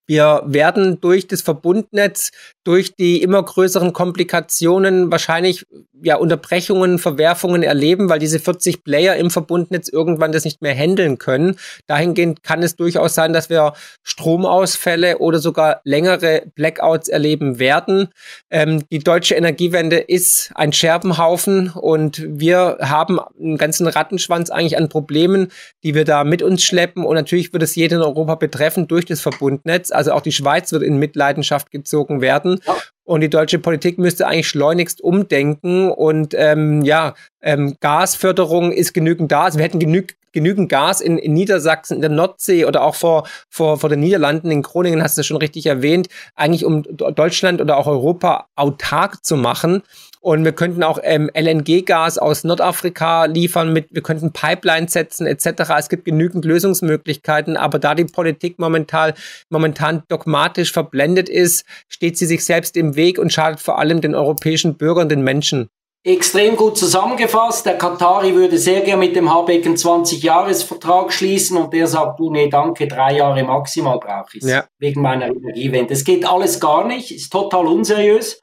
[0.09, 2.31] Wir werden durch das Verbundnetz,
[2.65, 5.67] durch die immer größeren Komplikationen wahrscheinlich
[6.03, 11.19] ja, Unterbrechungen, Verwerfungen erleben, weil diese 40 Player im Verbundnetz irgendwann das nicht mehr handeln
[11.19, 11.57] können.
[11.87, 18.09] Dahingehend kann es durchaus sein, dass wir Stromausfälle oder sogar längere Blackouts erleben werden.
[18.51, 24.89] Ähm, die deutsche Energiewende ist ein Scherbenhaufen und wir haben einen ganzen Rattenschwanz eigentlich an
[24.89, 25.49] Problemen,
[25.85, 27.05] die wir da mit uns schleppen.
[27.05, 29.91] Und natürlich wird es jeden in Europa betreffen durch das Verbundnetz.
[29.91, 32.50] Also auch die Schweiz wird in Mitleidenschaft gezogen werden.
[32.67, 32.77] Ja.
[33.05, 35.91] Und die deutsche Politik müsste eigentlich schleunigst umdenken.
[35.91, 39.45] Und ähm, ja, ähm, Gasförderung ist genügend da.
[39.45, 43.27] Also wir hätten genü genügend Gas in, in, Niedersachsen, in der Nordsee oder auch vor,
[43.49, 44.51] vor, vor den Niederlanden.
[44.51, 46.09] In Groningen hast du schon richtig erwähnt.
[46.35, 49.83] Eigentlich um Deutschland oder auch Europa autark zu machen.
[50.23, 55.63] Und wir könnten auch ähm, LNG-Gas aus Nordafrika liefern, mit, wir könnten Pipelines setzen etc.
[55.79, 59.15] Es gibt genügend Lösungsmöglichkeiten, aber da die Politik momentan,
[59.49, 64.15] momentan dogmatisch verblendet ist, steht sie sich selbst im Weg und schadet vor allem den
[64.15, 65.71] europäischen Bürgern, den Menschen.
[66.03, 67.67] Extrem gut zusammengefasst.
[67.67, 72.31] Der Katari würde sehr gerne mit dem Habeck einen 20-Jahres-Vertrag schließen und der sagt, du,
[72.31, 74.65] nee, danke, drei Jahre maximal brauche ich ja.
[74.79, 75.93] wegen meiner Energiewende.
[75.93, 78.41] Es geht alles gar nicht, ist total unseriös.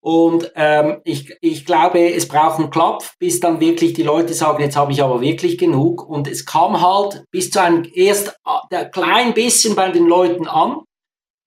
[0.00, 4.62] Und ähm, ich, ich glaube, es braucht einen Klapf, bis dann wirklich die Leute sagen,
[4.62, 6.08] jetzt habe ich aber wirklich genug.
[6.08, 8.28] Und es kam halt bis zu einem erst
[8.70, 10.82] äh, ein klein bisschen bei den Leuten an,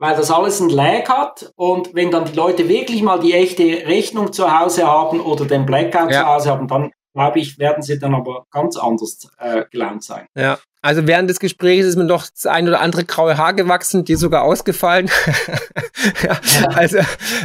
[0.02, 1.54] weil das alles ein Lag hat.
[1.56, 5.68] Und wenn dann die Leute wirklich mal die echte Rechnung zu Hause haben oder den
[5.68, 6.22] Blackout ja.
[6.22, 10.26] zu Hause haben, dann glaube ich, werden sie dann aber ganz anders äh, gelaunt sein.
[10.36, 14.04] Ja, also während des Gesprächs ist mir doch das ein oder andere graue Haar gewachsen,
[14.04, 15.12] die sogar ausgefallen.
[16.24, 16.40] ja,
[16.74, 16.98] also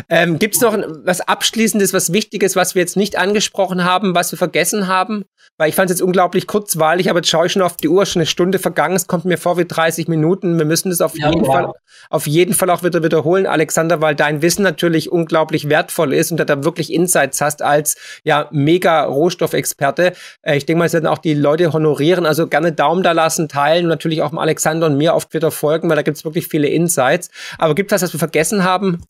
[0.08, 4.32] ähm, gibt es noch was Abschließendes, was Wichtiges, was wir jetzt nicht angesprochen haben, was
[4.32, 5.26] wir vergessen haben?
[5.58, 8.06] Weil ich fand es jetzt unglaublich kurzweilig, aber jetzt schaue ich schon auf die Uhr,
[8.06, 10.58] schon eine Stunde vergangen, es kommt mir vor wie 30 Minuten.
[10.58, 11.44] Wir müssen das auf ja, jeden.
[11.44, 11.72] Fall,
[12.08, 16.38] auf jeden Fall auch wieder wiederholen, Alexander, weil dein Wissen natürlich unglaublich wertvoll ist und
[16.38, 20.14] du da wirklich Insights hast als ja mega Rohstoffexperte.
[20.42, 23.25] Äh, ich denke mal, es werden auch die Leute honorieren, also gerne Daumen da lassen
[23.26, 26.24] lassen, teilen und natürlich auch Alexander und mir auf Twitter folgen, weil da gibt es
[26.24, 27.30] wirklich viele Insights.
[27.58, 29.02] Aber gibt es was, was wir vergessen haben?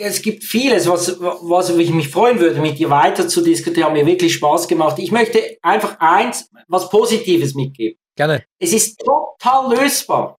[0.00, 3.88] es gibt vieles, was, was ich mich freuen würde, mit dir weiter zu diskutieren.
[3.88, 4.98] Hat mir wirklich Spaß gemacht.
[5.00, 7.98] Ich möchte einfach eins, was Positives mitgeben.
[8.16, 8.44] Gerne.
[8.60, 10.36] Es ist total lösbar.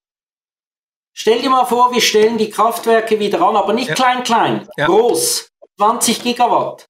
[1.14, 4.86] Stell dir mal vor, wir stellen die Kraftwerke wieder an, aber nicht klein, klein, ja.
[4.86, 5.50] groß.
[5.78, 6.89] 20 Gigawatt.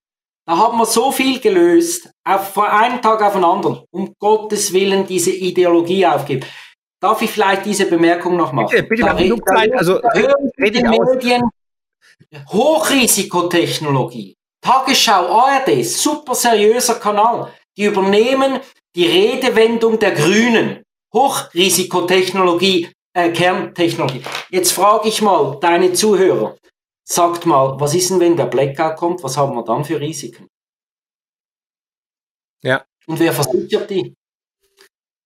[0.49, 3.83] Da haben wir so viel gelöst, auf, von einem Tag auf den anderen.
[3.91, 6.43] Um Gottes Willen diese Ideologie aufgeben.
[6.99, 8.69] Darf ich vielleicht diese Bemerkung noch machen?
[8.71, 11.43] Bitte, bitte, da, da, da, also, hören die Medien
[12.47, 14.35] Hochrisikotechnologie.
[14.59, 17.53] Tagesschau, ARD, super seriöser Kanal.
[17.77, 18.59] Die übernehmen
[18.95, 20.81] die Redewendung der Grünen.
[21.13, 24.23] Hochrisikotechnologie, äh, Kerntechnologie.
[24.49, 26.57] Jetzt frage ich mal deine Zuhörer.
[27.11, 29.23] Sagt mal, was ist denn, wenn der Blackout kommt?
[29.23, 30.47] Was haben wir dann für Risiken?
[32.63, 32.85] Ja.
[33.07, 34.13] Und wer versichert die?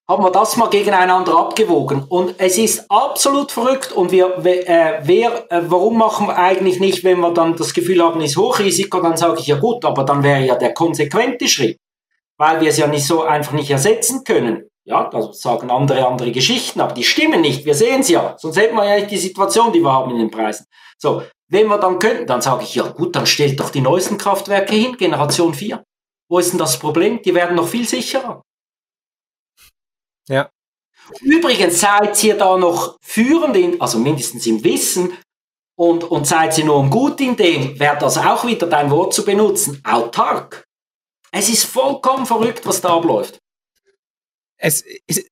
[0.07, 2.05] Haben wir das mal gegeneinander abgewogen?
[2.07, 3.91] Und es ist absolut verrückt.
[3.91, 8.01] Und wir, äh, wer, äh, warum machen wir eigentlich nicht, wenn wir dann das Gefühl
[8.01, 11.77] haben, ist Hochrisiko, dann sage ich ja gut, aber dann wäre ja der konsequente Schritt,
[12.37, 14.69] weil wir es ja nicht so einfach nicht ersetzen können.
[14.85, 17.65] Ja, da sagen andere andere Geschichten, aber die stimmen nicht.
[17.65, 18.35] Wir sehen es ja.
[18.37, 20.65] Sonst hätten wir ja nicht die Situation, die wir haben in den Preisen.
[20.97, 24.17] So, wenn wir dann könnten, dann sage ich, ja gut, dann stellt doch die neuesten
[24.17, 25.83] Kraftwerke hin, Generation 4.
[26.27, 27.21] Wo ist denn das Problem?
[27.21, 28.41] Die werden noch viel sicherer.
[30.27, 30.49] Ja.
[31.21, 35.15] Übrigens seid ihr da noch führend, in, also mindestens im Wissen,
[35.75, 39.23] und, und seid ihr nur gut in dem, wäre das auch wieder dein Wort zu
[39.23, 40.63] benutzen, autark.
[41.31, 43.39] Es ist vollkommen verrückt, was da abläuft.
[44.57, 44.83] Es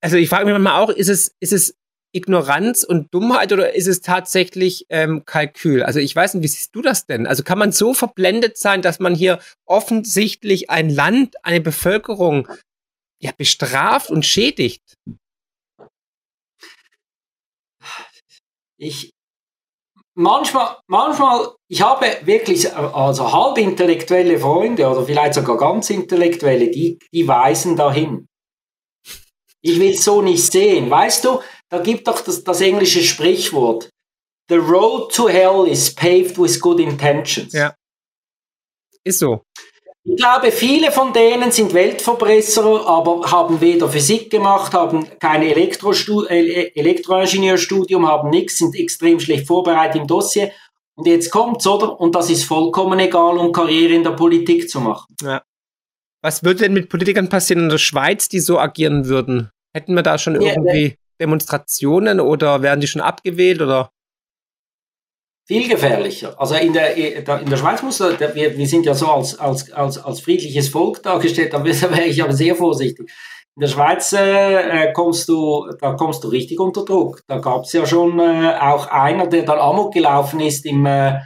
[0.01, 1.75] also ich frage mich mal auch, ist es, ist es
[2.13, 5.83] Ignoranz und Dummheit oder ist es tatsächlich ähm, Kalkül?
[5.83, 7.25] Also ich weiß nicht, wie siehst du das denn?
[7.25, 12.47] Also kann man so verblendet sein, dass man hier offensichtlich ein Land, eine Bevölkerung
[13.21, 14.97] ja bestraft und schädigt?
[18.77, 19.11] Ich,
[20.15, 26.99] manchmal, manchmal, ich habe wirklich also halb intellektuelle Freunde oder vielleicht sogar ganz intellektuelle, die,
[27.13, 28.27] die weisen dahin.
[29.63, 30.89] Ich will es so nicht sehen.
[30.89, 31.39] Weißt du,
[31.71, 33.89] da gibt doch das, das englische Sprichwort.
[34.49, 37.53] The road to hell is paved with good intentions.
[37.53, 37.73] Ja.
[39.03, 39.43] Ist so.
[40.03, 46.25] Ich glaube, viele von denen sind Weltverbesserer, aber haben weder Physik gemacht, haben kein Elektrostu
[46.25, 50.51] Elektroingenieurstudium, haben nichts, sind extrem schlecht vorbereitet im Dossier.
[50.95, 51.99] Und jetzt kommt's, oder?
[51.99, 55.15] Und das ist vollkommen egal, um Karriere in der Politik zu machen.
[55.21, 55.43] Ja.
[56.21, 59.51] Was würde denn mit Politikern passieren in der Schweiz, die so agieren würden?
[59.73, 63.91] Hätten wir da schon irgendwie Demonstrationen oder werden die schon abgewählt oder?
[65.47, 66.39] Viel gefährlicher.
[66.39, 69.97] Also in der, in der Schweiz muss, wir, wir sind ja so als, als, als,
[69.97, 73.11] als friedliches Volk dargestellt, da wäre ich aber sehr vorsichtig.
[73.57, 77.21] In der Schweiz äh, kommst du, da kommst du richtig unter Druck.
[77.27, 81.19] Da gab es ja schon äh, auch einer, der dann Amok gelaufen ist im, äh,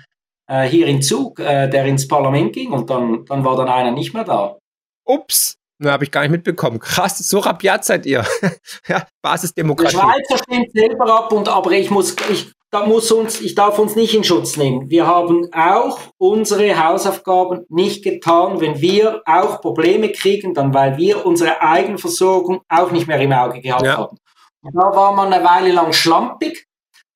[0.49, 3.91] äh hier in Zug, äh, der ins Parlament ging und dann, dann war dann einer
[3.91, 4.57] nicht mehr da.
[5.05, 6.79] Ups, na, habe ich gar nicht mitbekommen.
[6.79, 8.25] Krass, so rabiat seid ihr.
[8.87, 9.95] ja, Basisdemokratie.
[9.95, 13.79] Die Schweizer stimmt selber ab und aber ich muss, ich da muss uns, ich darf
[13.79, 14.89] uns nicht in Schutz nehmen.
[14.89, 18.59] Wir haben auch unsere Hausaufgaben nicht getan.
[18.59, 23.61] Wenn wir auch Probleme kriegen, dann weil wir unsere Eigenversorgung auch nicht mehr im Auge
[23.61, 23.97] gehabt ja.
[23.97, 24.17] haben.
[24.61, 26.65] Und da war man eine Weile lang schlampig,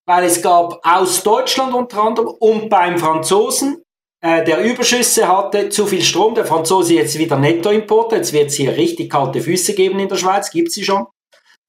[0.06, 3.82] weil es gab aus Deutschland unter anderem und beim Franzosen,
[4.22, 6.34] äh, der Überschüsse hatte, zu viel Strom.
[6.34, 8.16] Der Franzose jetzt wieder Nettoimporter.
[8.16, 11.06] Jetzt wird es hier richtig kalte Füße geben in der Schweiz, gibt sie schon.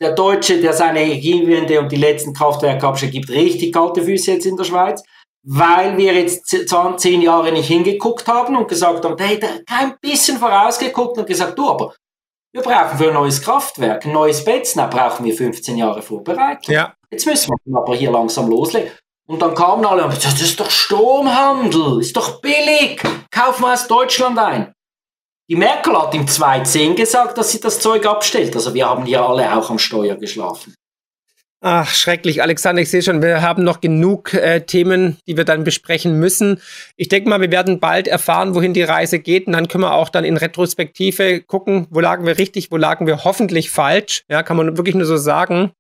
[0.02, 4.46] Der Deutsche, der seine Energiewende und die letzten Kraftwerke abschlägt, gibt richtig kalte Füße jetzt
[4.48, 5.04] in der Schweiz,
[5.44, 6.48] weil wir jetzt
[6.98, 11.70] zehn Jahre nicht hingeguckt haben und gesagt haben, hey, kein bisschen vorausgeguckt und gesagt, du,
[11.70, 11.94] aber
[12.52, 16.74] wir brauchen für ein neues Kraftwerk, ein neues Betznau, brauchen wir 15 Jahre Vorbereitung.
[16.74, 16.96] Ja.
[17.10, 18.92] Jetzt müssen wir aber hier langsam loslegen.
[19.32, 23.88] Und dann kamen alle und das ist doch Stromhandel, ist doch billig, kaufen wir aus
[23.88, 24.74] Deutschland ein.
[25.50, 28.54] Die Merkel hat im 2010 gesagt, dass sie das Zeug abstellt.
[28.58, 30.76] Also wir haben ja alle auch am Steuer geschlafen.
[31.62, 32.82] Ach, schrecklich, Alexander.
[32.82, 36.60] Ich sehe schon, wir haben noch genug äh, Themen, die wir dann besprechen müssen.
[36.98, 39.48] Ich denke mal, wir werden bald erfahren, wohin die Reise geht.
[39.48, 43.08] Und dann können wir auch dann in Retrospektive gucken, wo lagen wir richtig, wo lagen
[43.08, 44.24] wir hoffentlich falsch.
[44.30, 45.72] Ja, kann man wirklich nur so sagen.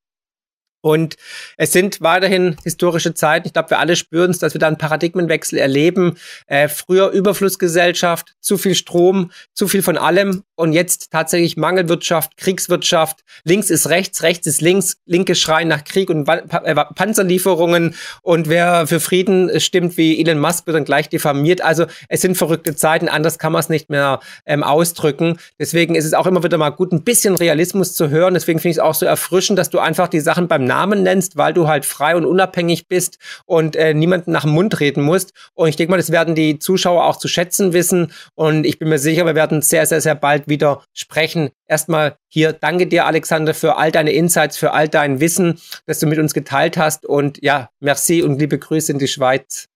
[0.82, 1.15] Und
[1.58, 3.48] es sind weiterhin historische Zeiten.
[3.48, 6.17] Ich glaube, wir alle spüren es, dass wir da einen Paradigmenwechsel erleben.
[6.48, 10.44] Äh, früher Überflussgesellschaft, zu viel Strom, zu viel von allem.
[10.56, 13.22] Und jetzt tatsächlich Mangelwirtschaft, Kriegswirtschaft.
[13.44, 14.98] Links ist rechts, rechts ist links.
[15.06, 17.96] Linke schreien nach Krieg und äh, Panzerlieferungen.
[18.24, 21.62] Und wer für Frieden stimmt wie Elon Musk, wird dann gleich diffamiert.
[21.62, 23.08] Also es sind verrückte Zeiten.
[23.08, 25.38] Anders kann man es nicht mehr ähm, ausdrücken.
[25.60, 28.34] Deswegen ist es auch immer wieder mal gut, ein bisschen Realismus zu hören.
[28.34, 31.36] Deswegen finde ich es auch so erfrischend, dass du einfach die Sachen beim Namen nennst,
[31.36, 35.34] weil du halt frei und unabhängig bist und äh, niemanden nach dem Mund reden musst.
[35.53, 38.13] Und ich denke mal, das werden die Zuschauer auch zu schätzen wissen.
[38.36, 41.49] Und ich bin mir sicher, wir werden sehr, sehr, sehr bald wieder sprechen.
[41.67, 46.07] Erstmal hier danke dir, Alexander, für all deine Insights, für all dein Wissen, das du
[46.07, 47.05] mit uns geteilt hast.
[47.05, 49.67] Und ja, merci und liebe Grüße in die Schweiz.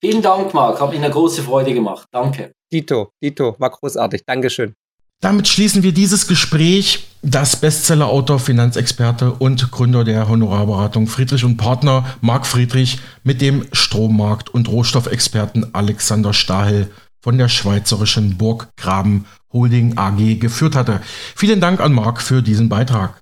[0.00, 0.80] Vielen Dank, Marc.
[0.80, 2.08] Hat mir eine große Freude gemacht.
[2.12, 2.52] Danke.
[2.72, 4.24] Dito, Dito, war großartig.
[4.26, 4.74] Dankeschön.
[5.20, 7.04] Damit schließen wir dieses Gespräch.
[7.20, 14.50] Das Bestsellerautor, Finanzexperte und Gründer der Honorarberatung Friedrich und Partner Marc Friedrich mit dem Strommarkt-
[14.50, 16.88] und Rohstoffexperten Alexander Stahel
[17.20, 21.00] von der schweizerischen Burggraben Holding AG geführt hatte.
[21.34, 23.18] Vielen Dank an Marc für diesen Beitrag.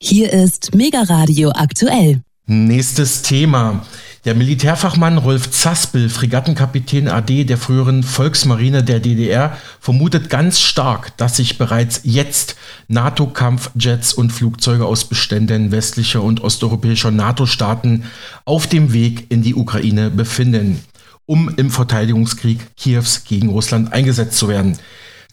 [0.00, 2.22] Hier ist Mega Radio aktuell.
[2.46, 3.84] Nächstes Thema.
[4.24, 11.36] Der Militärfachmann Rolf Zaspel, Fregattenkapitän AD der früheren Volksmarine der DDR, vermutet ganz stark, dass
[11.36, 12.56] sich bereits jetzt
[12.88, 18.04] NATO-Kampfjets und Flugzeuge aus Beständen westlicher und osteuropäischer NATO-Staaten
[18.46, 20.82] auf dem Weg in die Ukraine befinden,
[21.26, 24.78] um im Verteidigungskrieg Kiews gegen Russland eingesetzt zu werden.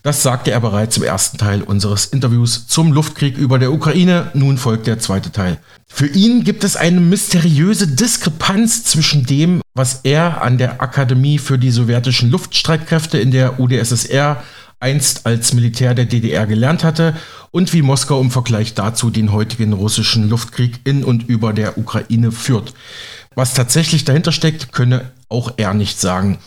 [0.04, 4.32] Das sagte er bereits im ersten Teil unseres Interviews zum Luftkrieg über der Ukraine.
[4.34, 5.60] Nun folgt der zweite Teil.
[5.88, 11.60] Für ihn gibt es eine mysteriöse Diskrepanz zwischen dem, was er an der Akademie für
[11.60, 14.42] die sowjetischen Luftstreitkräfte in der UdSSR
[14.80, 17.16] einst als Militär der DDR gelernt hatte
[17.52, 22.32] und wie Moskau im Vergleich dazu den heutigen russischen Luftkrieg in und über der Ukraine
[22.32, 22.74] führt.
[23.36, 26.40] Was tatsächlich dahinter steckt, könne auch er nicht sagen.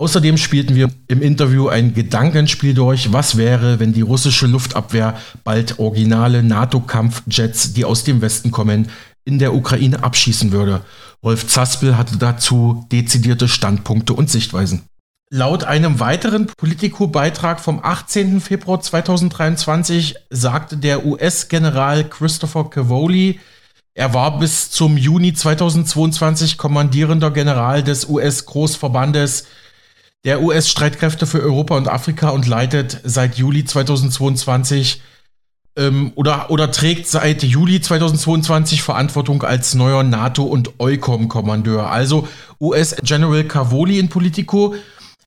[0.00, 3.12] Außerdem spielten wir im Interview ein Gedankenspiel durch.
[3.12, 8.90] Was wäre, wenn die russische Luftabwehr bald originale NATO-Kampfjets, die aus dem Westen kommen,
[9.24, 10.82] in der Ukraine abschießen würde?
[11.24, 14.82] Rolf Zaspel hatte dazu dezidierte Standpunkte und Sichtweisen.
[15.30, 18.40] Laut einem weiteren Politico-Beitrag vom 18.
[18.40, 23.40] Februar 2023 sagte der US-General Christopher Cavoli,
[23.94, 29.44] Er war bis zum Juni 2022 kommandierender General des US-Großverbandes
[30.28, 35.00] der US-Streitkräfte für Europa und Afrika und leitet seit Juli 2022
[35.74, 41.90] ähm, oder, oder trägt seit Juli 2022 Verantwortung als neuer NATO- und EUCOM-Kommandeur.
[41.90, 42.28] Also
[42.60, 44.74] US-General Cavoli in Politico.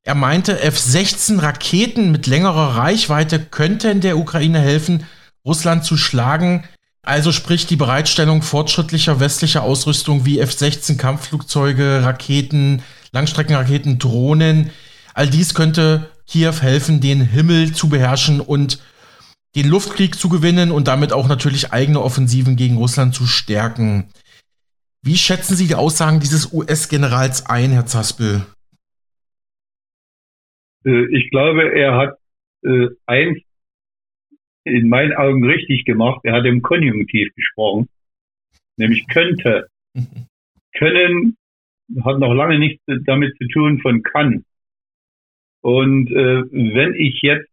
[0.03, 5.05] Er meinte, F-16 mit längerer Reichweite könnten der Ukraine helfen,
[5.43, 6.63] Russland zu schlagen.
[7.01, 14.69] Also sprich die Bereitstellung fortschrittlicher westlicher Ausrüstung wie F-16 Kampfflugzeuge, Raketen, Langstreckenraketen, Drohnen.
[15.13, 18.81] All dies könnte Kiew helfen, den Himmel zu beherrschen und
[19.55, 24.09] den Luftkrieg zu gewinnen und damit auch natürlich eigene Offensiven gegen Russland zu stärken.
[25.03, 28.45] Wie schätzen Sie die Aussagen dieses US-Generals ein, Herr Zaspel?
[30.85, 32.17] Äh, ich glaube, er hat
[32.63, 33.39] äh, eins
[34.63, 36.21] in meinen Augen richtig gemacht.
[36.23, 37.89] Er hat im Konjunktiv gesprochen,
[38.77, 39.67] nämlich könnte.
[40.77, 41.35] Können
[42.05, 44.45] hat noch lange nichts damit zu tun von kann.
[45.61, 47.49] Und äh, wenn ich jetzt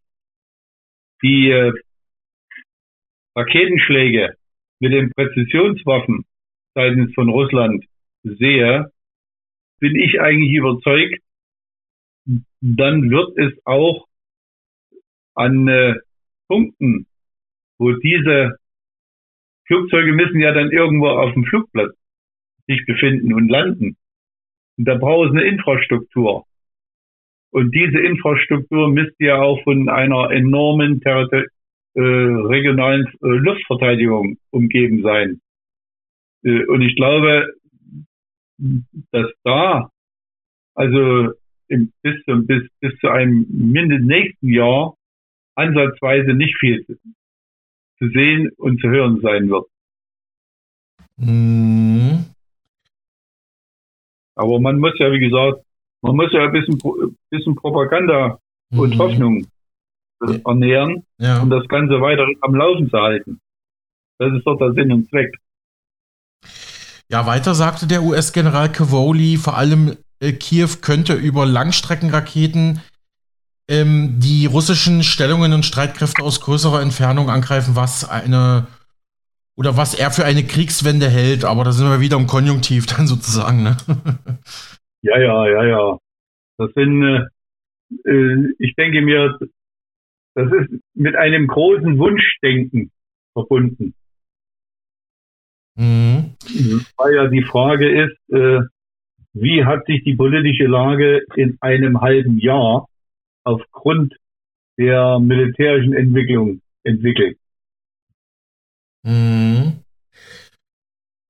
[1.23, 1.73] die äh,
[3.37, 4.35] Raketenschläge
[4.81, 6.25] mit den Präzisionswaffen
[6.75, 7.85] seitens von Russland
[8.23, 8.91] sehe,
[9.81, 11.21] bin ich eigentlich überzeugt,
[12.61, 14.07] dann wird es auch
[15.35, 15.95] an äh,
[16.49, 17.07] Punkten,
[17.79, 18.57] wo diese
[19.67, 21.95] Flugzeuge müssen ja dann irgendwo auf dem Flugplatz
[22.67, 23.97] sich befinden und landen.
[24.77, 26.45] Und da braucht es eine Infrastruktur.
[27.51, 31.45] Und diese Infrastruktur müsste ja auch von einer enormen Territor
[31.95, 35.41] äh, regionalen äh, Luftverteidigung umgeben sein.
[36.45, 37.53] Äh, und ich glaube,
[39.13, 39.91] dass da,
[40.75, 41.33] also
[41.69, 44.95] im, bis, zum, bis, bis zu einem mindestens nächsten Jahr
[45.55, 46.95] ansatzweise nicht viel zu,
[47.99, 49.67] zu sehen und zu hören sein wird.
[51.17, 52.27] Mhm.
[54.37, 55.65] Aber man muss ja, wie gesagt,
[56.03, 56.79] man muss ja ein bisschen,
[57.31, 58.39] bisschen Propaganda
[58.71, 58.79] mhm.
[58.79, 59.47] und Hoffnung
[60.27, 60.37] ja.
[60.47, 61.41] ernähren, ja.
[61.41, 63.41] um das Ganze weiter am Laufen zu halten.
[64.19, 65.35] Das ist doch der Sinn und Zweck.
[67.11, 72.83] Ja, weiter sagte der US-General Cavoli, vor allem äh, Kiew könnte über Langstreckenraketen
[73.69, 78.67] ähm, die russischen Stellungen und Streitkräfte aus größerer Entfernung angreifen, was eine
[79.57, 83.09] oder was er für eine Kriegswende hält, aber da sind wir wieder im Konjunktiv dann
[83.09, 83.77] sozusagen, ne?
[85.03, 85.99] Ja, ja, ja, ja.
[86.59, 89.39] Das sind, äh, äh ich denke mir,
[90.35, 92.91] das ist mit einem großen Wunschdenken
[93.33, 93.95] verbunden.
[95.77, 96.35] Mhm.
[96.97, 98.61] Weil ja die Frage ist, äh,
[99.33, 102.89] wie hat sich die politische Lage in einem halben Jahr
[103.45, 104.17] aufgrund
[104.77, 107.39] der militärischen Entwicklung entwickelt?
[109.05, 109.85] Mhm.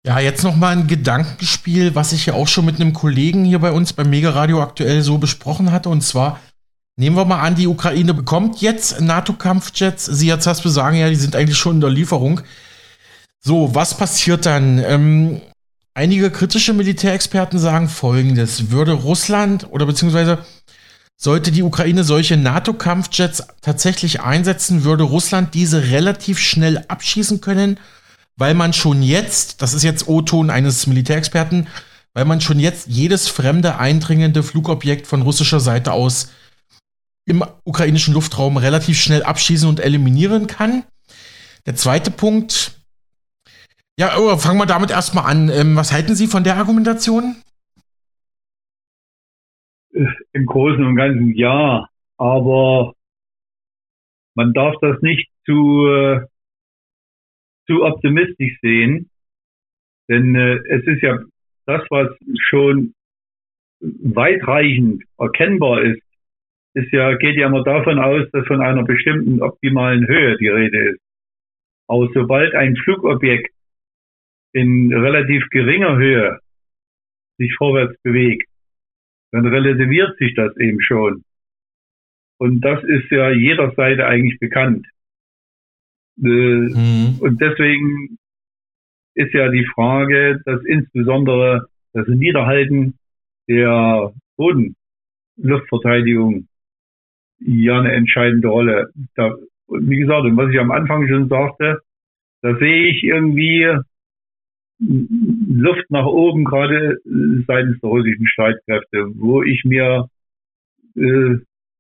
[0.06, 3.58] Ja, jetzt noch mal ein Gedankenspiel, was ich ja auch schon mit einem Kollegen hier
[3.58, 5.88] bei uns beim Mega Radio aktuell so besprochen hatte.
[5.88, 6.40] Und zwar
[6.96, 10.04] nehmen wir mal an, die Ukraine bekommt jetzt NATO-Kampfjets.
[10.04, 12.40] Sie jetzt hast sagen, ja, die sind eigentlich schon in der Lieferung.
[13.40, 14.78] So, was passiert dann?
[14.78, 15.40] Ähm,
[15.94, 20.38] einige kritische Militärexperten sagen Folgendes: Würde Russland oder beziehungsweise
[21.16, 27.78] sollte die Ukraine solche NATO-Kampfjets tatsächlich einsetzen, würde Russland diese relativ schnell abschießen können
[28.38, 31.66] weil man schon jetzt, das ist jetzt O-Ton eines Militärexperten,
[32.14, 36.32] weil man schon jetzt jedes fremde eindringende Flugobjekt von russischer Seite aus
[37.26, 40.84] im ukrainischen Luftraum relativ schnell abschießen und eliminieren kann.
[41.66, 42.80] Der zweite Punkt,
[43.98, 44.08] ja,
[44.38, 45.50] fangen wir damit erstmal an.
[45.50, 47.36] Ähm, was halten Sie von der Argumentation?
[50.32, 52.94] Im Großen und Ganzen ja, aber
[54.34, 56.20] man darf das nicht zu äh,
[57.68, 59.10] zu optimistisch sehen,
[60.08, 61.18] denn äh, es ist ja
[61.66, 62.08] das, was
[62.40, 62.94] schon
[63.80, 66.02] weitreichend erkennbar ist,
[66.74, 70.90] ist ja, geht ja immer davon aus, dass von einer bestimmten optimalen Höhe die Rede
[70.90, 71.00] ist.
[71.86, 73.52] Aber sobald ein Flugobjekt
[74.52, 76.38] in relativ geringer Höhe
[77.38, 78.48] sich vorwärts bewegt,
[79.32, 81.24] dann relativiert sich das eben schon.
[82.38, 84.86] Und das ist ja jeder Seite eigentlich bekannt.
[86.20, 87.16] Mhm.
[87.20, 88.18] Und deswegen
[89.14, 92.98] ist ja die Frage, dass insbesondere das Niederhalten
[93.48, 96.48] der Bodenluftverteidigung
[97.40, 98.90] ja eine entscheidende Rolle.
[99.14, 99.34] Da,
[99.68, 101.80] wie gesagt, und was ich am Anfang schon sagte,
[102.42, 103.66] da sehe ich irgendwie
[104.80, 106.98] Luft nach oben, gerade
[107.46, 110.08] seitens der russischen Streitkräfte, wo ich mir
[110.96, 111.36] äh,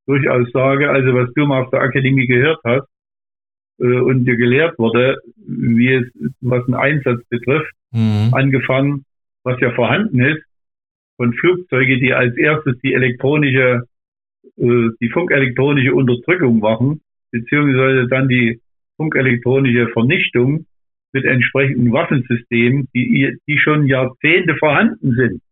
[0.06, 2.88] durchaus sage, also was du mal auf der Akademie gehört hast,
[3.78, 6.06] äh, und dir gelehrt wurde, wie es,
[6.40, 8.30] was einen Einsatz betrifft, mhm.
[8.32, 9.04] angefangen,
[9.44, 10.42] was ja vorhanden ist,
[11.16, 13.84] von Flugzeuge, die als erstes die elektronische,
[14.56, 17.00] äh, die funkelektronische Unterdrückung machen,
[17.30, 18.60] beziehungsweise dann die
[18.96, 20.66] funkelektronische Vernichtung
[21.12, 25.42] mit entsprechenden Waffensystemen, die, die schon Jahrzehnte vorhanden sind.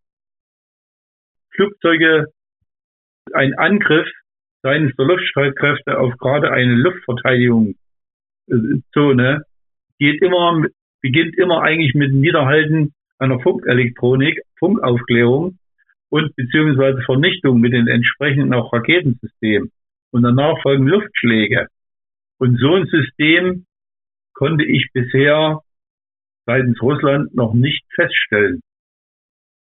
[1.55, 2.27] Flugzeuge,
[3.33, 4.09] ein Angriff
[4.63, 6.75] seitens der Luftstreitkräfte auf gerade eine
[8.47, 9.43] Luftverteidigungszone
[9.99, 10.65] geht immer,
[11.01, 15.59] beginnt immer eigentlich mit Niederhalten einer Funkelektronik, Funkaufklärung
[16.11, 19.71] und beziehungsweise Vernichtung mit den entsprechenden auch Raketensystemen.
[20.11, 21.67] Und danach folgen Luftschläge.
[22.39, 23.67] Und so ein System
[24.35, 25.61] konnte ich bisher
[26.47, 28.61] seitens Russland noch nicht feststellen.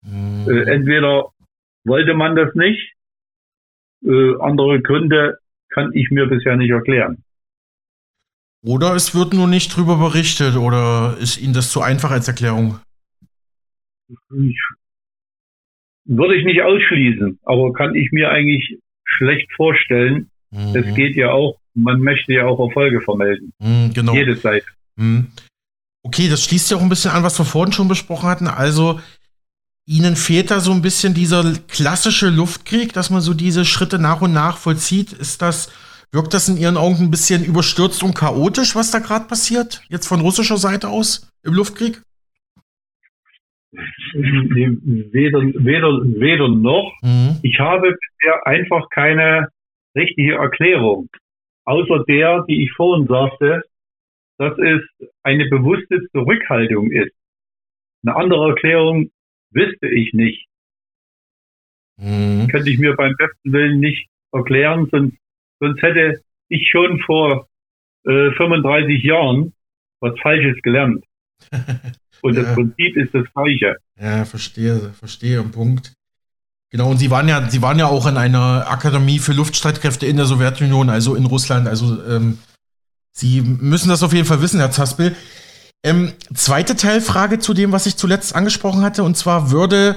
[0.03, 0.47] Mhm.
[0.49, 1.30] Äh, entweder
[1.85, 2.93] wollte man das nicht,
[4.05, 5.39] äh, andere Gründe
[5.70, 7.23] kann ich mir bisher nicht erklären.
[8.64, 12.80] Oder es wird nur nicht drüber berichtet oder ist Ihnen das zu einfach als Erklärung?
[14.08, 14.58] Ich,
[16.06, 20.30] würde ich nicht ausschließen, aber kann ich mir eigentlich schlecht vorstellen.
[20.50, 20.76] Mhm.
[20.76, 23.52] Es geht ja auch, man möchte ja auch Erfolge vermelden.
[23.58, 24.14] Mhm, genau.
[24.14, 24.66] Jede Seite.
[24.96, 25.26] Mhm.
[26.02, 28.46] Okay, das schließt ja auch ein bisschen an, was wir vorhin schon besprochen hatten.
[28.46, 28.98] Also
[29.86, 34.22] Ihnen fehlt da so ein bisschen dieser klassische Luftkrieg, dass man so diese Schritte nach
[34.22, 35.12] und nach vollzieht.
[35.12, 35.70] Ist das,
[36.14, 39.82] wirkt das in Ihren Augen ein bisschen überstürzt und chaotisch, was da gerade passiert?
[39.88, 42.00] Jetzt von russischer Seite aus im Luftkrieg?
[43.72, 45.88] Weder, weder,
[46.20, 46.92] weder noch.
[47.02, 47.40] Mhm.
[47.42, 49.48] Ich habe bisher einfach keine
[49.96, 51.08] richtige Erklärung.
[51.64, 53.62] Außer der, die ich vorhin sagte,
[54.38, 57.12] dass es eine bewusste Zurückhaltung ist.
[58.06, 59.10] Eine andere Erklärung
[59.50, 60.46] wüsste ich nicht.
[61.96, 62.48] Mhm.
[62.48, 65.16] Könnte ich mir beim besten Willen nicht erklären, sonst,
[65.64, 67.48] sonst hätte ich schon vor
[68.04, 69.52] äh, 35 Jahren
[70.00, 71.04] was Falsches gelernt.
[72.22, 72.42] Und ja.
[72.42, 73.76] das Prinzip ist das gleiche.
[74.00, 75.92] Ja, verstehe, verstehe, Punkt.
[76.70, 80.16] Genau, und Sie waren ja, Sie waren ja auch in einer Akademie für Luftstreitkräfte in
[80.16, 81.68] der Sowjetunion, also in Russland.
[81.68, 82.38] Also ähm,
[83.12, 85.14] Sie müssen das auf jeden Fall wissen, Herr Zaspel.
[85.84, 89.96] Ähm, zweite Teilfrage zu dem, was ich zuletzt angesprochen hatte, und zwar würde,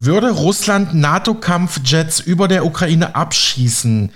[0.00, 4.10] würde Russland NATO-Kampfjets über der Ukraine abschießen,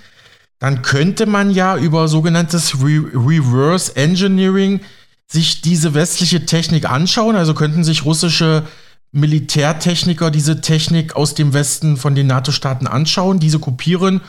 [0.63, 4.79] dann könnte man ja über sogenanntes Re Reverse Engineering
[5.27, 7.35] sich diese westliche Technik anschauen.
[7.35, 8.63] Also könnten sich russische
[9.11, 14.21] Militärtechniker diese Technik aus dem Westen von den NATO-Staaten anschauen, diese kopieren,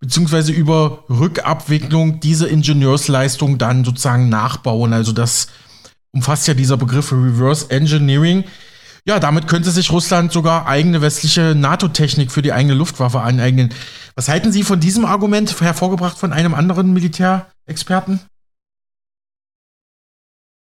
[0.00, 4.94] beziehungsweise über Rückabwicklung diese Ingenieursleistung dann sozusagen nachbauen.
[4.94, 5.48] Also das
[6.10, 8.44] umfasst ja dieser Begriff Reverse Engineering.
[9.04, 13.70] Ja, damit könnte sich Russland sogar eigene westliche NATO-Technik für die eigene Luftwaffe aneignen.
[14.14, 18.20] Was halten Sie von diesem Argument, hervorgebracht von einem anderen Militärexperten?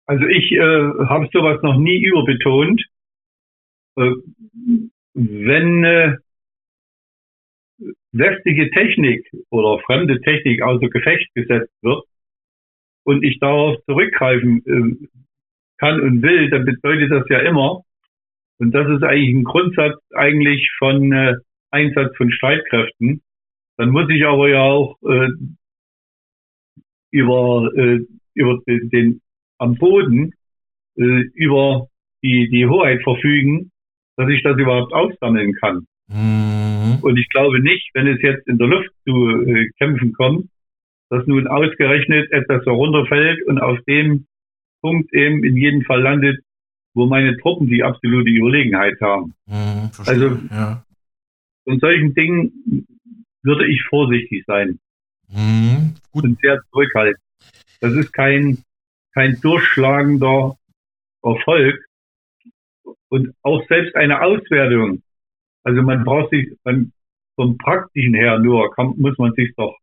[0.05, 2.85] Also ich äh, habe sowas noch nie überbetont.
[3.97, 4.13] Äh,
[5.15, 6.17] wenn äh,
[8.13, 12.05] westliche Technik oder fremde Technik außer Gefecht gesetzt wird
[13.05, 15.09] und ich darauf zurückgreifen äh,
[15.79, 17.83] kann und will, dann bedeutet das ja immer,
[18.59, 21.35] und das ist eigentlich ein Grundsatz eigentlich von äh,
[21.71, 23.23] Einsatz von Streitkräften,
[23.77, 25.29] dann muss ich aber ja auch äh,
[27.11, 28.01] über, äh,
[28.35, 29.21] über den, den
[29.59, 30.33] am Boden
[30.97, 31.89] äh, über
[32.23, 33.71] die, die Hoheit verfügen,
[34.17, 35.87] dass ich das überhaupt aufsammeln kann.
[36.09, 36.99] Mhm.
[37.03, 40.47] Und ich glaube nicht, wenn es jetzt in der Luft zu äh, Kämpfen kommt,
[41.11, 44.27] dass nun ausgerechnet etwas herunterfällt und auf dem
[44.81, 46.41] Punkt eben in jedem Fall landet,
[46.97, 49.35] wo meine Truppen die absolute Überlegenheit haben.
[49.47, 50.85] Mhm, also ja.
[51.65, 52.87] von solchen Dingen
[53.43, 54.79] würde ich vorsichtig sein
[55.29, 57.23] mhm, und sehr zurückhaltend.
[57.81, 58.65] Das ist kein,
[59.13, 60.57] kein durchschlagender
[61.23, 61.85] Erfolg
[63.09, 65.03] und auch selbst eine Auswertung.
[65.63, 66.93] Also man braucht sich beim,
[67.37, 69.77] vom praktischen her nur, kann, muss man sich doch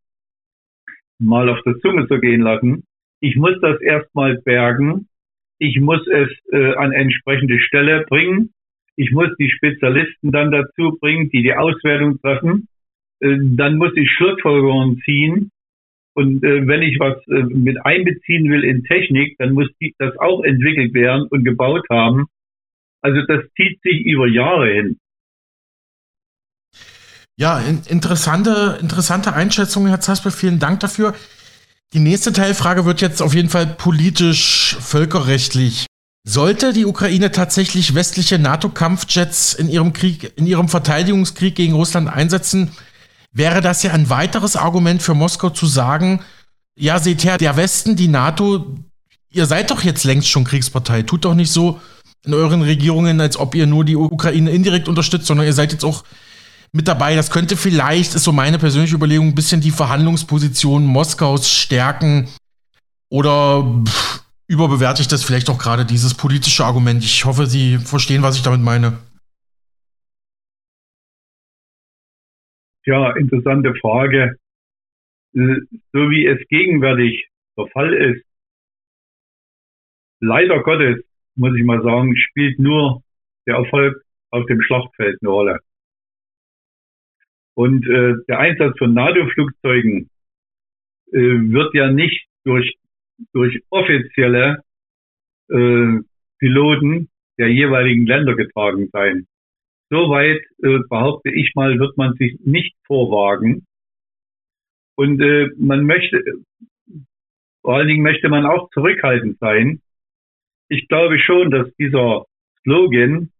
[1.18, 2.84] mal auf der Zunge zergehen lassen
[3.24, 5.08] ich muss das erstmal bergen,
[5.58, 8.50] ich muss es äh, an entsprechende Stelle bringen,
[8.96, 12.68] ich muss die Spezialisten dann dazu bringen, die die Auswertung treffen,
[13.20, 15.50] äh, dann muss ich Schlussfolgerungen ziehen
[16.14, 20.16] und äh, wenn ich was äh, mit einbeziehen will in Technik, dann muss die, das
[20.18, 22.26] auch entwickelt werden und gebaut haben.
[23.02, 24.98] Also das zieht sich über Jahre hin.
[27.36, 30.30] Ja, in, interessante, interessante Einschätzung, Herr Zasper.
[30.30, 31.14] Vielen Dank dafür.
[31.92, 35.86] Die nächste Teilfrage wird jetzt auf jeden Fall politisch, völkerrechtlich.
[36.26, 42.72] Sollte die Ukraine tatsächlich westliche NATO-Kampfjets in ihrem Krieg, in ihrem Verteidigungskrieg gegen Russland einsetzen,
[43.30, 46.24] wäre das ja ein weiteres Argument für Moskau zu sagen,
[46.76, 48.78] ja, seht her, der Westen, die NATO,
[49.30, 51.02] ihr seid doch jetzt längst schon Kriegspartei.
[51.02, 51.80] Tut doch nicht so
[52.24, 55.84] in euren Regierungen, als ob ihr nur die Ukraine indirekt unterstützt, sondern ihr seid jetzt
[55.84, 56.04] auch
[56.74, 57.14] mit dabei.
[57.14, 62.28] Das könnte vielleicht, ist so meine persönliche Überlegung, ein bisschen die Verhandlungsposition Moskaus stärken.
[63.08, 67.02] Oder pff, überbewerte ich das vielleicht auch gerade, dieses politische Argument.
[67.04, 68.98] Ich hoffe, Sie verstehen, was ich damit meine.
[72.86, 74.36] Ja, interessante Frage.
[75.32, 78.24] So wie es gegenwärtig der Fall ist,
[80.20, 81.04] leider Gottes,
[81.36, 83.02] muss ich mal sagen, spielt nur
[83.46, 85.60] der Erfolg auf dem Schlachtfeld eine Rolle.
[87.54, 90.10] Und äh, der Einsatz von NATO-Flugzeugen
[91.12, 92.76] äh, wird ja nicht durch,
[93.32, 94.62] durch offizielle
[95.50, 95.98] äh,
[96.38, 99.26] Piloten der jeweiligen Länder getragen sein.
[99.90, 103.66] Soweit äh, behaupte ich mal, wird man sich nicht vorwagen.
[104.96, 106.22] Und äh, man möchte,
[107.62, 109.80] vor allen Dingen möchte man auch zurückhaltend sein.
[110.68, 112.24] Ich glaube schon, dass dieser
[112.62, 113.30] Slogan,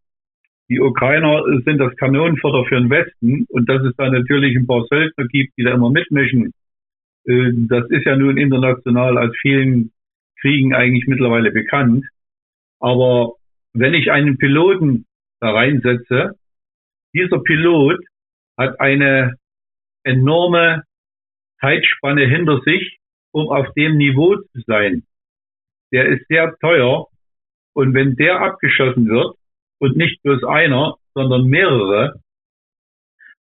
[0.69, 4.85] die Ukrainer sind das Kanonenfutter für den Westen und dass es da natürlich ein paar
[4.89, 6.53] Söldner gibt, die da immer mitmischen.
[7.27, 9.93] Äh, das ist ja nun international als vielen
[10.41, 12.07] Kriegen eigentlich mittlerweile bekannt.
[12.81, 13.35] Aber
[13.73, 15.07] wenn ich einen Piloten
[15.41, 16.33] da reinsetze,
[17.15, 18.01] dieser Pilot
[18.57, 19.37] hat eine
[20.03, 20.85] enorme
[21.61, 22.99] Zeitspanne hinter sich,
[23.33, 25.05] um auf dem Niveau zu sein.
[25.93, 27.07] Der ist sehr teuer
[27.75, 29.37] und wenn der abgeschossen wird
[29.81, 32.21] und nicht bloß einer, sondern mehrere,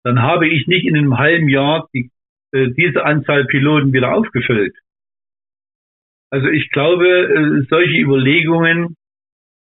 [0.03, 2.11] dann habe ich nicht in einem halben Jahr die,
[2.51, 4.75] äh, diese Anzahl Piloten wieder aufgefüllt.
[6.31, 8.95] Also ich glaube, äh, solche Überlegungen,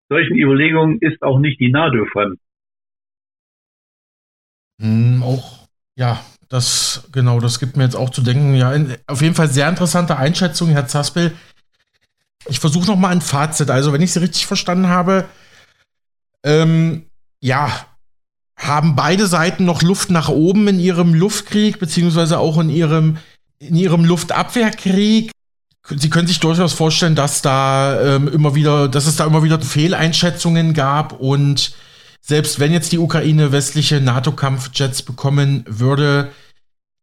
[0.09, 2.39] solchen Überlegungen ist auch nicht die NATO fremd.
[4.81, 8.55] Hm, auch, ja, das, genau, das gibt mir jetzt auch zu denken.
[8.55, 11.33] Ja, in, auf jeden Fall sehr interessante Einschätzung, Herr Zaspel.
[12.49, 13.71] Ich versuche nochmal ein Fazit.
[13.71, 15.25] Also, wenn ich Sie richtig verstanden habe,
[16.47, 17.07] ähm,
[17.40, 17.86] ja,
[18.57, 23.18] haben beide Seiten noch Luft nach oben in ihrem Luftkrieg, beziehungsweise auch in ihrem,
[23.59, 25.30] in ihrem Luftabwehrkrieg.
[25.88, 29.61] Sie können sich durchaus vorstellen, dass da ähm, immer wieder, dass es da immer wieder
[29.61, 31.74] Fehleinschätzungen gab und
[32.20, 36.32] selbst wenn jetzt die Ukraine westliche NATO-Kampfjets bekommen würde,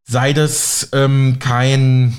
[0.06, 2.18] sei das ähm, kein,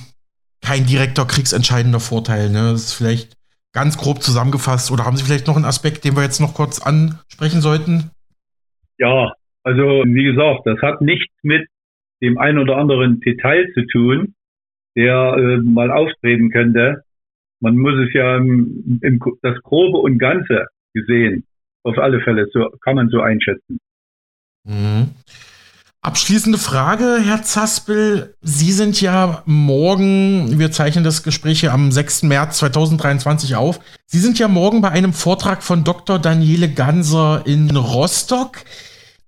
[0.62, 2.48] kein direkter kriegsentscheidender Vorteil.
[2.48, 2.72] Ne?
[2.72, 3.36] Das ist vielleicht
[3.74, 4.90] ganz grob zusammengefasst.
[4.90, 8.10] Oder haben Sie vielleicht noch einen Aspekt, den wir jetzt noch kurz ansprechen sollten?
[8.98, 11.66] Ja, also wie gesagt, das hat nichts mit
[12.22, 14.34] dem ein oder anderen Detail zu tun,
[14.96, 17.02] der äh, mal auftreten könnte.
[17.60, 21.44] Man muss es ja im, im, das Grobe und Ganze gesehen
[21.82, 23.78] auf alle Fälle, so kann man so einschätzen.
[24.64, 25.10] Mhm.
[26.04, 28.34] Abschließende Frage, Herr Zaspel.
[28.42, 32.24] Sie sind ja morgen, wir zeichnen das Gespräch hier am 6.
[32.24, 33.80] März 2023 auf.
[34.04, 36.18] Sie sind ja morgen bei einem Vortrag von Dr.
[36.18, 38.58] Daniele Ganser in Rostock.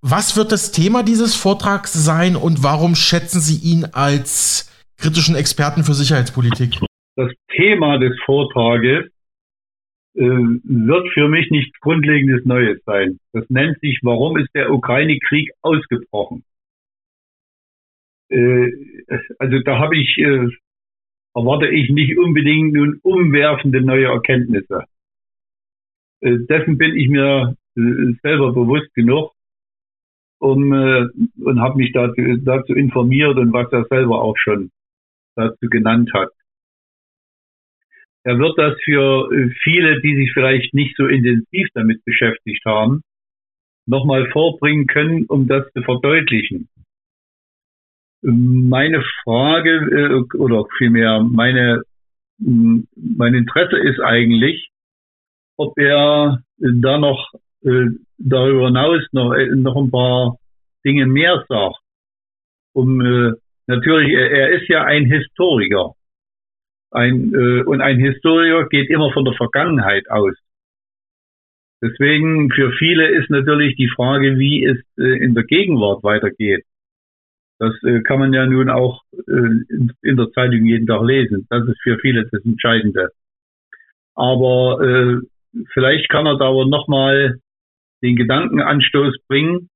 [0.02, 5.82] Was wird das Thema dieses Vortrags sein und warum schätzen Sie ihn als kritischen Experten
[5.82, 6.80] für Sicherheitspolitik?
[7.16, 9.06] Das Thema des Vortrages
[10.14, 13.18] äh, wird für mich nichts Grundlegendes Neues sein.
[13.32, 16.44] Das nennt sich, warum ist der Ukraine-Krieg ausgebrochen?
[18.28, 18.72] Äh,
[19.38, 20.48] also da habe ich, äh,
[21.34, 24.84] erwarte ich nicht unbedingt nun umwerfende neue Erkenntnisse.
[26.22, 29.32] Dessen bin ich mir selber bewusst genug
[30.38, 34.70] um, und habe mich dazu, dazu informiert und was er selber auch schon
[35.36, 36.30] dazu genannt hat.
[38.26, 43.02] Er wird das für äh, viele, die sich vielleicht nicht so intensiv damit beschäftigt haben,
[43.86, 46.68] nochmal vorbringen können, um das zu verdeutlichen.
[48.22, 51.82] Meine Frage äh, oder vielmehr meine,
[52.38, 54.70] mein Interesse ist eigentlich,
[55.56, 57.32] ob er da noch
[57.64, 57.86] äh,
[58.18, 60.36] darüber hinaus noch, noch ein paar
[60.84, 61.78] Dinge mehr sagt.
[62.74, 62.98] Um,
[63.66, 65.94] natürlich, er ist ja ein Historiker.
[66.90, 70.34] Ein, äh, und ein Historiker geht immer von der Vergangenheit aus.
[71.82, 76.64] Deswegen für viele ist natürlich die Frage, wie es äh, in der Gegenwart weitergeht.
[77.58, 81.46] Das äh, kann man ja nun auch äh, in, in, der Zeitung jeden Tag lesen.
[81.48, 83.10] Das ist für viele das Entscheidende.
[84.14, 85.20] Aber äh,
[85.72, 87.38] vielleicht kann er da aber nochmal
[88.02, 89.70] den Gedankenanstoß bringen,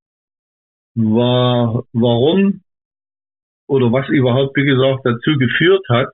[0.95, 2.61] war, warum
[3.67, 6.09] oder was überhaupt, wie gesagt, dazu geführt hat,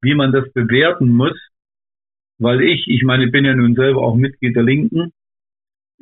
[0.00, 1.38] wie man das bewerten muss,
[2.38, 5.12] weil ich, ich meine, bin ja nun selber auch Mitglied der Linken,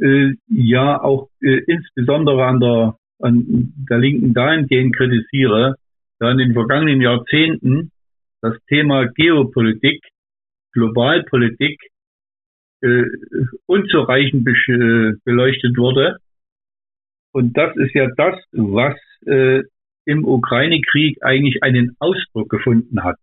[0.01, 5.77] äh, ja auch äh, insbesondere an der, an der Linken dahingehend kritisiere,
[6.19, 7.91] da in den vergangenen Jahrzehnten
[8.41, 10.03] das Thema Geopolitik,
[10.73, 11.79] Globalpolitik
[12.83, 13.05] äh,
[13.67, 16.17] unzureichend be beleuchtet wurde.
[17.33, 18.97] Und das ist ja das, was
[19.27, 19.63] äh,
[20.05, 23.17] im Ukraine-Krieg eigentlich einen Ausdruck gefunden hat.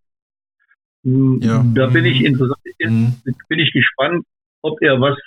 [1.04, 1.66] Hm, ja.
[1.74, 2.38] Da bin ich, mhm.
[2.80, 3.14] mhm.
[3.50, 4.26] bin ich gespannt,
[4.62, 5.18] ob er was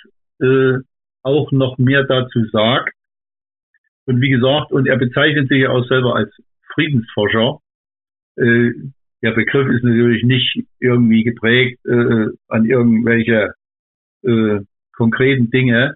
[0.41, 0.79] äh,
[1.23, 2.93] auch noch mehr dazu sagt.
[4.05, 6.31] Und wie gesagt, und er bezeichnet sich ja auch selber als
[6.73, 7.59] Friedensforscher.
[8.37, 8.71] Äh,
[9.21, 13.53] der Begriff ist natürlich nicht irgendwie geprägt äh, an irgendwelche
[14.23, 14.59] äh,
[14.93, 15.95] konkreten Dinge.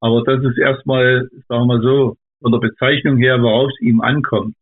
[0.00, 4.54] Aber das ist erstmal, sagen wir so, von der Bezeichnung her, worauf es ihm ankommt,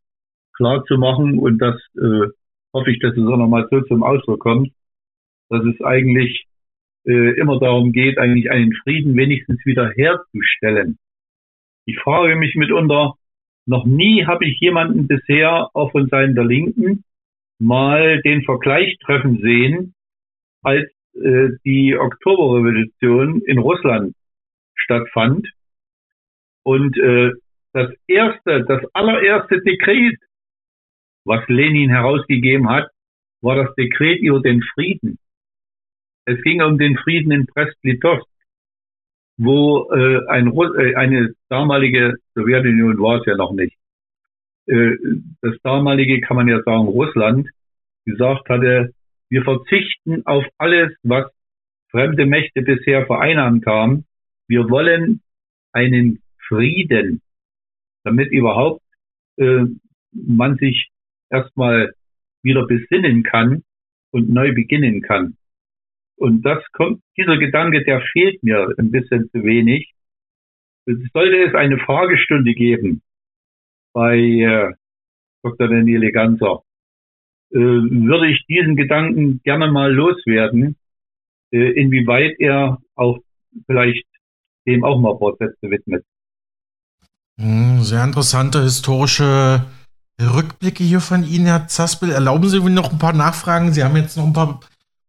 [0.57, 1.39] klar zu machen.
[1.39, 2.29] Und das äh,
[2.73, 4.71] hoffe ich, dass es auch nochmal so zum Ausdruck kommt,
[5.49, 6.47] dass es eigentlich
[7.07, 10.99] äh, immer darum geht, eigentlich einen Frieden wenigstens wieder herzustellen.
[11.85, 13.15] Ich frage mich mitunter,
[13.67, 17.05] noch nie habe ich jemanden bisher, auch von Seiten der Linken,
[17.59, 19.95] mal den Vergleich treffen sehen,
[20.63, 24.15] als äh, die Oktoberrevolution in Russland
[24.75, 25.49] stattfand.
[26.65, 27.33] Und äh,
[27.73, 30.19] das erste, das allererste Dekret,
[31.25, 32.89] was Lenin herausgegeben hat,
[33.41, 35.19] war das Dekret über den Frieden.
[36.25, 38.29] Es ging um den Frieden in Brest-Litovsk,
[39.45, 43.77] wo äh, ein, äh, eine damalige Sowjetunion war es ja noch nicht.
[44.67, 44.97] Äh,
[45.41, 47.49] das damalige, kann man ja sagen, Russland,
[48.05, 48.93] gesagt hatte,
[49.29, 51.27] wir verzichten auf alles, was
[51.91, 54.05] fremde Mächte bisher vereinnahmt haben.
[54.47, 55.23] Wir wollen
[55.73, 57.23] einen Frieden,
[58.05, 58.83] damit überhaupt
[59.39, 59.65] äh,
[60.13, 60.89] man sich
[61.31, 61.95] erstmal
[62.43, 63.63] wieder besinnen kann
[64.11, 65.37] und neu beginnen kann.
[66.17, 69.93] Und das kommt, dieser Gedanke, der fehlt mir ein bisschen zu wenig.
[70.87, 73.03] Sollte es eine Fragestunde geben
[73.93, 74.73] bei äh,
[75.43, 75.69] Dr.
[75.69, 76.63] Daniele Ganser,
[77.51, 80.77] äh, würde ich diesen Gedanken gerne mal loswerden,
[81.53, 83.19] äh, inwieweit er auch
[83.67, 84.07] vielleicht
[84.67, 86.05] dem auch mal Prozesse widmet.
[87.39, 89.65] Hm, sehr interessante historische
[90.21, 92.11] Rückblicke hier von Ihnen, Herr Zaspel.
[92.11, 93.73] Erlauben Sie mir noch ein paar Nachfragen.
[93.73, 94.61] Sie haben jetzt noch ein paar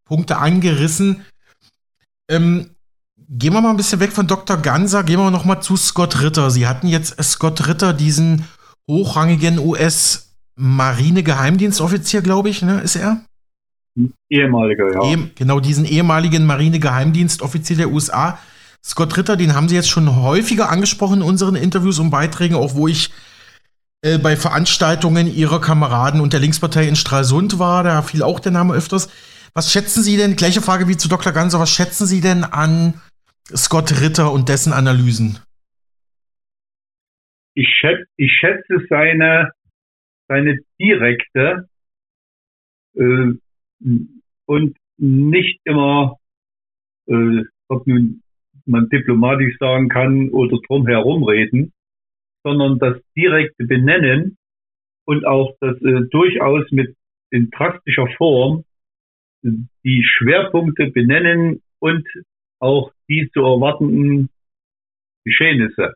[0.06, 1.26] Punkte angerissen.
[2.30, 2.70] Ähm,
[3.30, 4.58] gehen wir mal ein bisschen weg von Dr.
[4.58, 6.52] Ganser, gehen wir noch mal zu Scott Ritter.
[6.52, 8.46] Sie hatten jetzt Scott Ritter, diesen
[8.90, 13.26] hochrangigen US-Marine-Geheimdienstoffizier, glaube ich, ne, ist er?
[14.30, 15.04] Ehemaliger, ja.
[15.14, 18.38] Eh, genau, diesen ehemaligen Marine-Geheimdienstoffizier der USA.
[18.84, 22.76] Scott Ritter, den haben Sie jetzt schon häufiger angesprochen in unseren Interviews und Beiträgen, auch
[22.76, 23.12] wo ich
[24.02, 27.84] äh, bei Veranstaltungen Ihrer Kameraden und der Linkspartei in Stralsund war.
[27.84, 29.10] Da fiel auch der Name öfters.
[29.56, 31.32] Was schätzen Sie denn, gleiche Frage wie zu Dr.
[31.32, 32.96] Ganser, was schätzen Sie denn an
[33.46, 35.38] Scott Ritter und dessen Analysen?
[37.54, 39.52] Ich, schätze, ich schätze seine,
[40.28, 41.70] seine direkte
[42.96, 43.34] äh,
[44.46, 46.18] und nicht immer,
[47.08, 48.24] äh, ob nun
[48.66, 51.74] man diplomatisch sagen kann oder drum herum reden,
[52.44, 54.38] sondern das direkte Benennen
[55.06, 56.96] und auch das äh, durchaus mit
[57.30, 58.64] in drastischer Form
[59.44, 62.08] die Schwerpunkte benennen und
[62.60, 64.30] auch die zu erwartenden
[65.26, 65.94] Geschehnisse.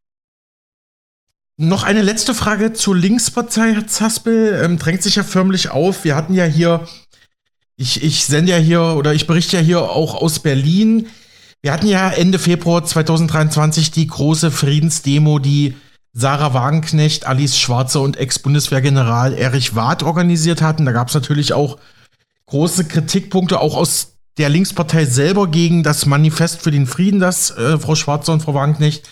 [1.59, 4.61] Noch eine letzte Frage zur Linkspartei, Herr Zaspel.
[4.63, 6.03] Ähm, drängt sich ja förmlich auf.
[6.03, 6.87] Wir hatten ja hier,
[7.77, 11.07] ich, ich sende ja hier oder ich berichte ja hier auch aus Berlin.
[11.63, 15.75] Wir hatten ja Ende Februar 2023 die große Friedensdemo, die
[16.13, 20.85] Sarah Wagenknecht, Alice Schwarzer und Ex-Bundeswehrgeneral Erich Warth organisiert hatten.
[20.85, 21.79] Da gab es natürlich auch
[22.47, 27.77] große Kritikpunkte auch aus der Linkspartei selber gegen das Manifest für den Frieden, das äh,
[27.77, 29.09] Frau Schwarzer und Frau Wagenknecht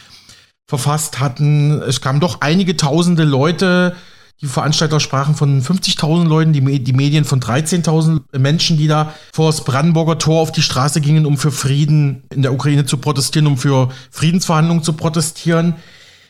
[0.67, 1.81] verfasst hatten.
[1.81, 3.95] Es kamen doch einige tausende Leute.
[4.41, 9.49] Die Veranstalter sprachen von 50.000 Leuten, die, die Medien von 13.000 Menschen, die da vor
[9.49, 13.47] das Brandenburger Tor auf die Straße gingen, um für Frieden in der Ukraine zu protestieren,
[13.47, 15.75] um für Friedensverhandlungen zu protestieren.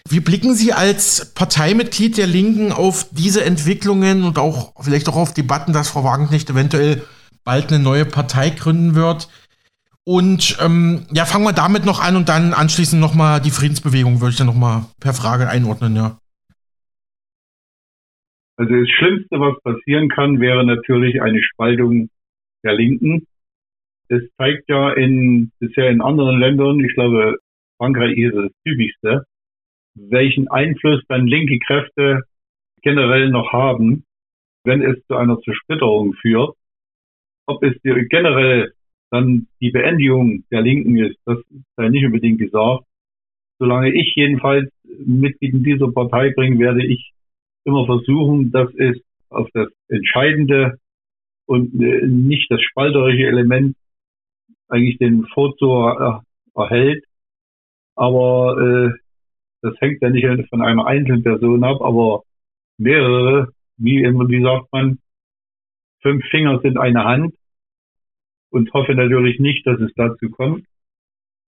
[0.08, 5.34] Wie blicken Sie als Parteimitglied der Linken auf diese Entwicklungen und auch vielleicht auch auf
[5.34, 7.03] Debatten, dass Frau Wagenknecht eventuell
[7.43, 9.28] bald eine neue Partei gründen wird?
[10.03, 14.30] Und ähm, ja, fangen wir damit noch an und dann anschließend nochmal die Friedensbewegung, würde
[14.32, 16.20] ich dann nochmal per Frage einordnen, ja.
[18.58, 22.10] Also das Schlimmste, was passieren kann, wäre natürlich eine Spaltung
[22.64, 23.26] der Linken.
[24.08, 27.39] Das zeigt ja in, bisher in anderen Ländern, ich glaube,
[27.78, 29.26] Frankreich ist das typischste,
[29.96, 32.24] welchen Einfluss dann linke Kräfte
[32.82, 34.06] generell noch haben,
[34.64, 36.56] wenn es zu einer Zersplitterung führt.
[37.48, 38.74] Ob es generell
[39.12, 41.39] dann die Beendigung der Linken ist, das
[41.76, 42.86] sei nicht unbedingt gesagt.
[43.60, 47.12] Solange ich jedenfalls Mitglied in dieser Partei bringe, werde ich
[47.64, 48.98] immer versuchen, dass es
[49.30, 50.78] auf das Entscheidende
[51.46, 53.76] und äh, nicht das spalterische Element
[54.68, 56.00] eigentlich den Vorzug
[56.56, 57.06] erhält.
[57.96, 58.58] Aber
[58.91, 59.05] äh,
[59.66, 62.22] das hängt ja nicht von einer einzelnen Person ab, aber
[62.78, 64.99] mehrere, wie immer, wie sagt man,
[66.01, 67.34] fünf Finger sind eine Hand
[68.51, 70.66] und hoffe natürlich nicht, dass es dazu kommt.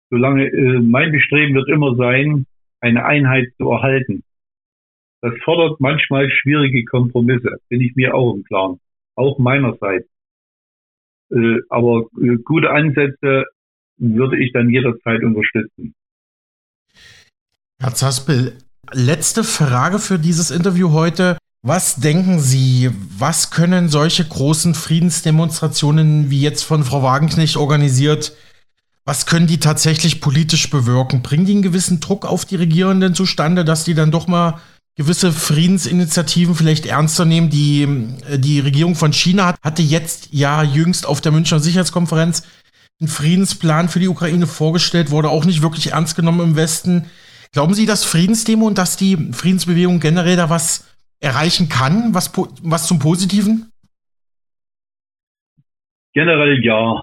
[0.08, 2.46] Solange äh, mein Bestreben wird immer sein,
[2.80, 4.22] eine Einheit zu erhalten.
[5.20, 8.80] Das fordert manchmal schwierige Kompromisse, bin ich mir auch im Klaren,
[9.14, 10.08] auch meinerseits.
[11.30, 13.44] Äh, aber äh, gute Ansätze
[13.98, 15.94] würde ich dann jederzeit unterstützen.
[17.78, 18.56] Herr Zaspel,
[18.92, 21.36] letzte Frage für dieses Interview heute.
[21.62, 28.32] Was denken Sie, was können solche großen Friedensdemonstrationen wie jetzt von Frau Wagenknecht organisiert,
[29.04, 31.22] was können die tatsächlich politisch bewirken?
[31.22, 34.58] Bringen die einen gewissen Druck auf die Regierenden zustande, dass die dann doch mal
[34.96, 37.50] gewisse Friedensinitiativen vielleicht ernster nehmen?
[37.50, 42.42] Die, äh, die Regierung von China hatte jetzt ja jüngst auf der Münchner Sicherheitskonferenz
[43.00, 47.06] einen Friedensplan für die Ukraine vorgestellt, wurde auch nicht wirklich ernst genommen im Westen.
[47.56, 52.30] Glauben Sie, dass Friedensdemo und dass die Friedensbewegung generell da was erreichen kann, was,
[52.62, 53.72] was zum Positiven?
[56.12, 57.02] Generell ja.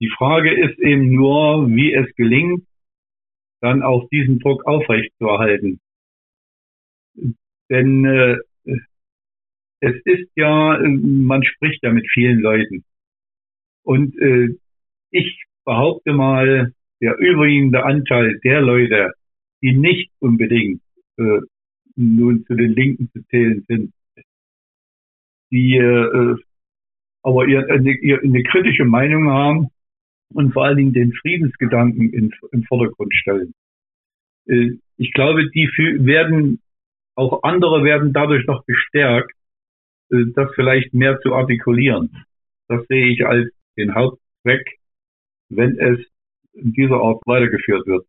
[0.00, 2.66] Die Frage ist eben nur, wie es gelingt,
[3.60, 5.78] dann auch diesen Druck aufrechtzuerhalten.
[7.68, 8.36] Denn äh,
[9.78, 12.82] es ist ja, man spricht ja mit vielen Leuten.
[13.84, 14.56] Und äh,
[15.12, 19.12] ich behaupte mal, der überwiegende Anteil der Leute,
[19.62, 20.82] die nicht unbedingt
[21.16, 21.40] äh,
[21.96, 23.92] nun zu den Linken zu zählen sind,
[25.50, 26.36] die äh,
[27.22, 29.68] aber ihr, eine, ihr, eine kritische Meinung haben
[30.32, 33.52] und vor allen Dingen den Friedensgedanken in, im Vordergrund stellen.
[34.46, 35.66] Äh, ich glaube, die
[36.00, 36.60] werden,
[37.14, 39.32] auch andere werden dadurch noch bestärkt,
[40.10, 42.24] äh, das vielleicht mehr zu artikulieren.
[42.68, 44.78] Das sehe ich als den Hauptzweck,
[45.48, 45.98] wenn es
[46.52, 48.06] in dieser Art weitergeführt wird.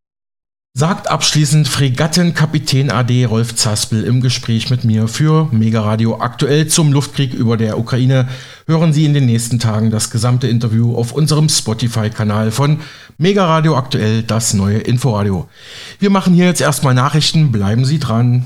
[0.73, 6.93] Sagt abschließend Fregattenkapitän AD Rolf Zaspel im Gespräch mit mir für Mega Radio aktuell zum
[6.93, 8.29] Luftkrieg über der Ukraine.
[8.67, 12.79] Hören Sie in den nächsten Tagen das gesamte Interview auf unserem Spotify-Kanal von
[13.17, 15.49] Mega Radio aktuell, das neue Inforadio.
[15.99, 18.45] Wir machen hier jetzt erstmal Nachrichten, bleiben Sie dran.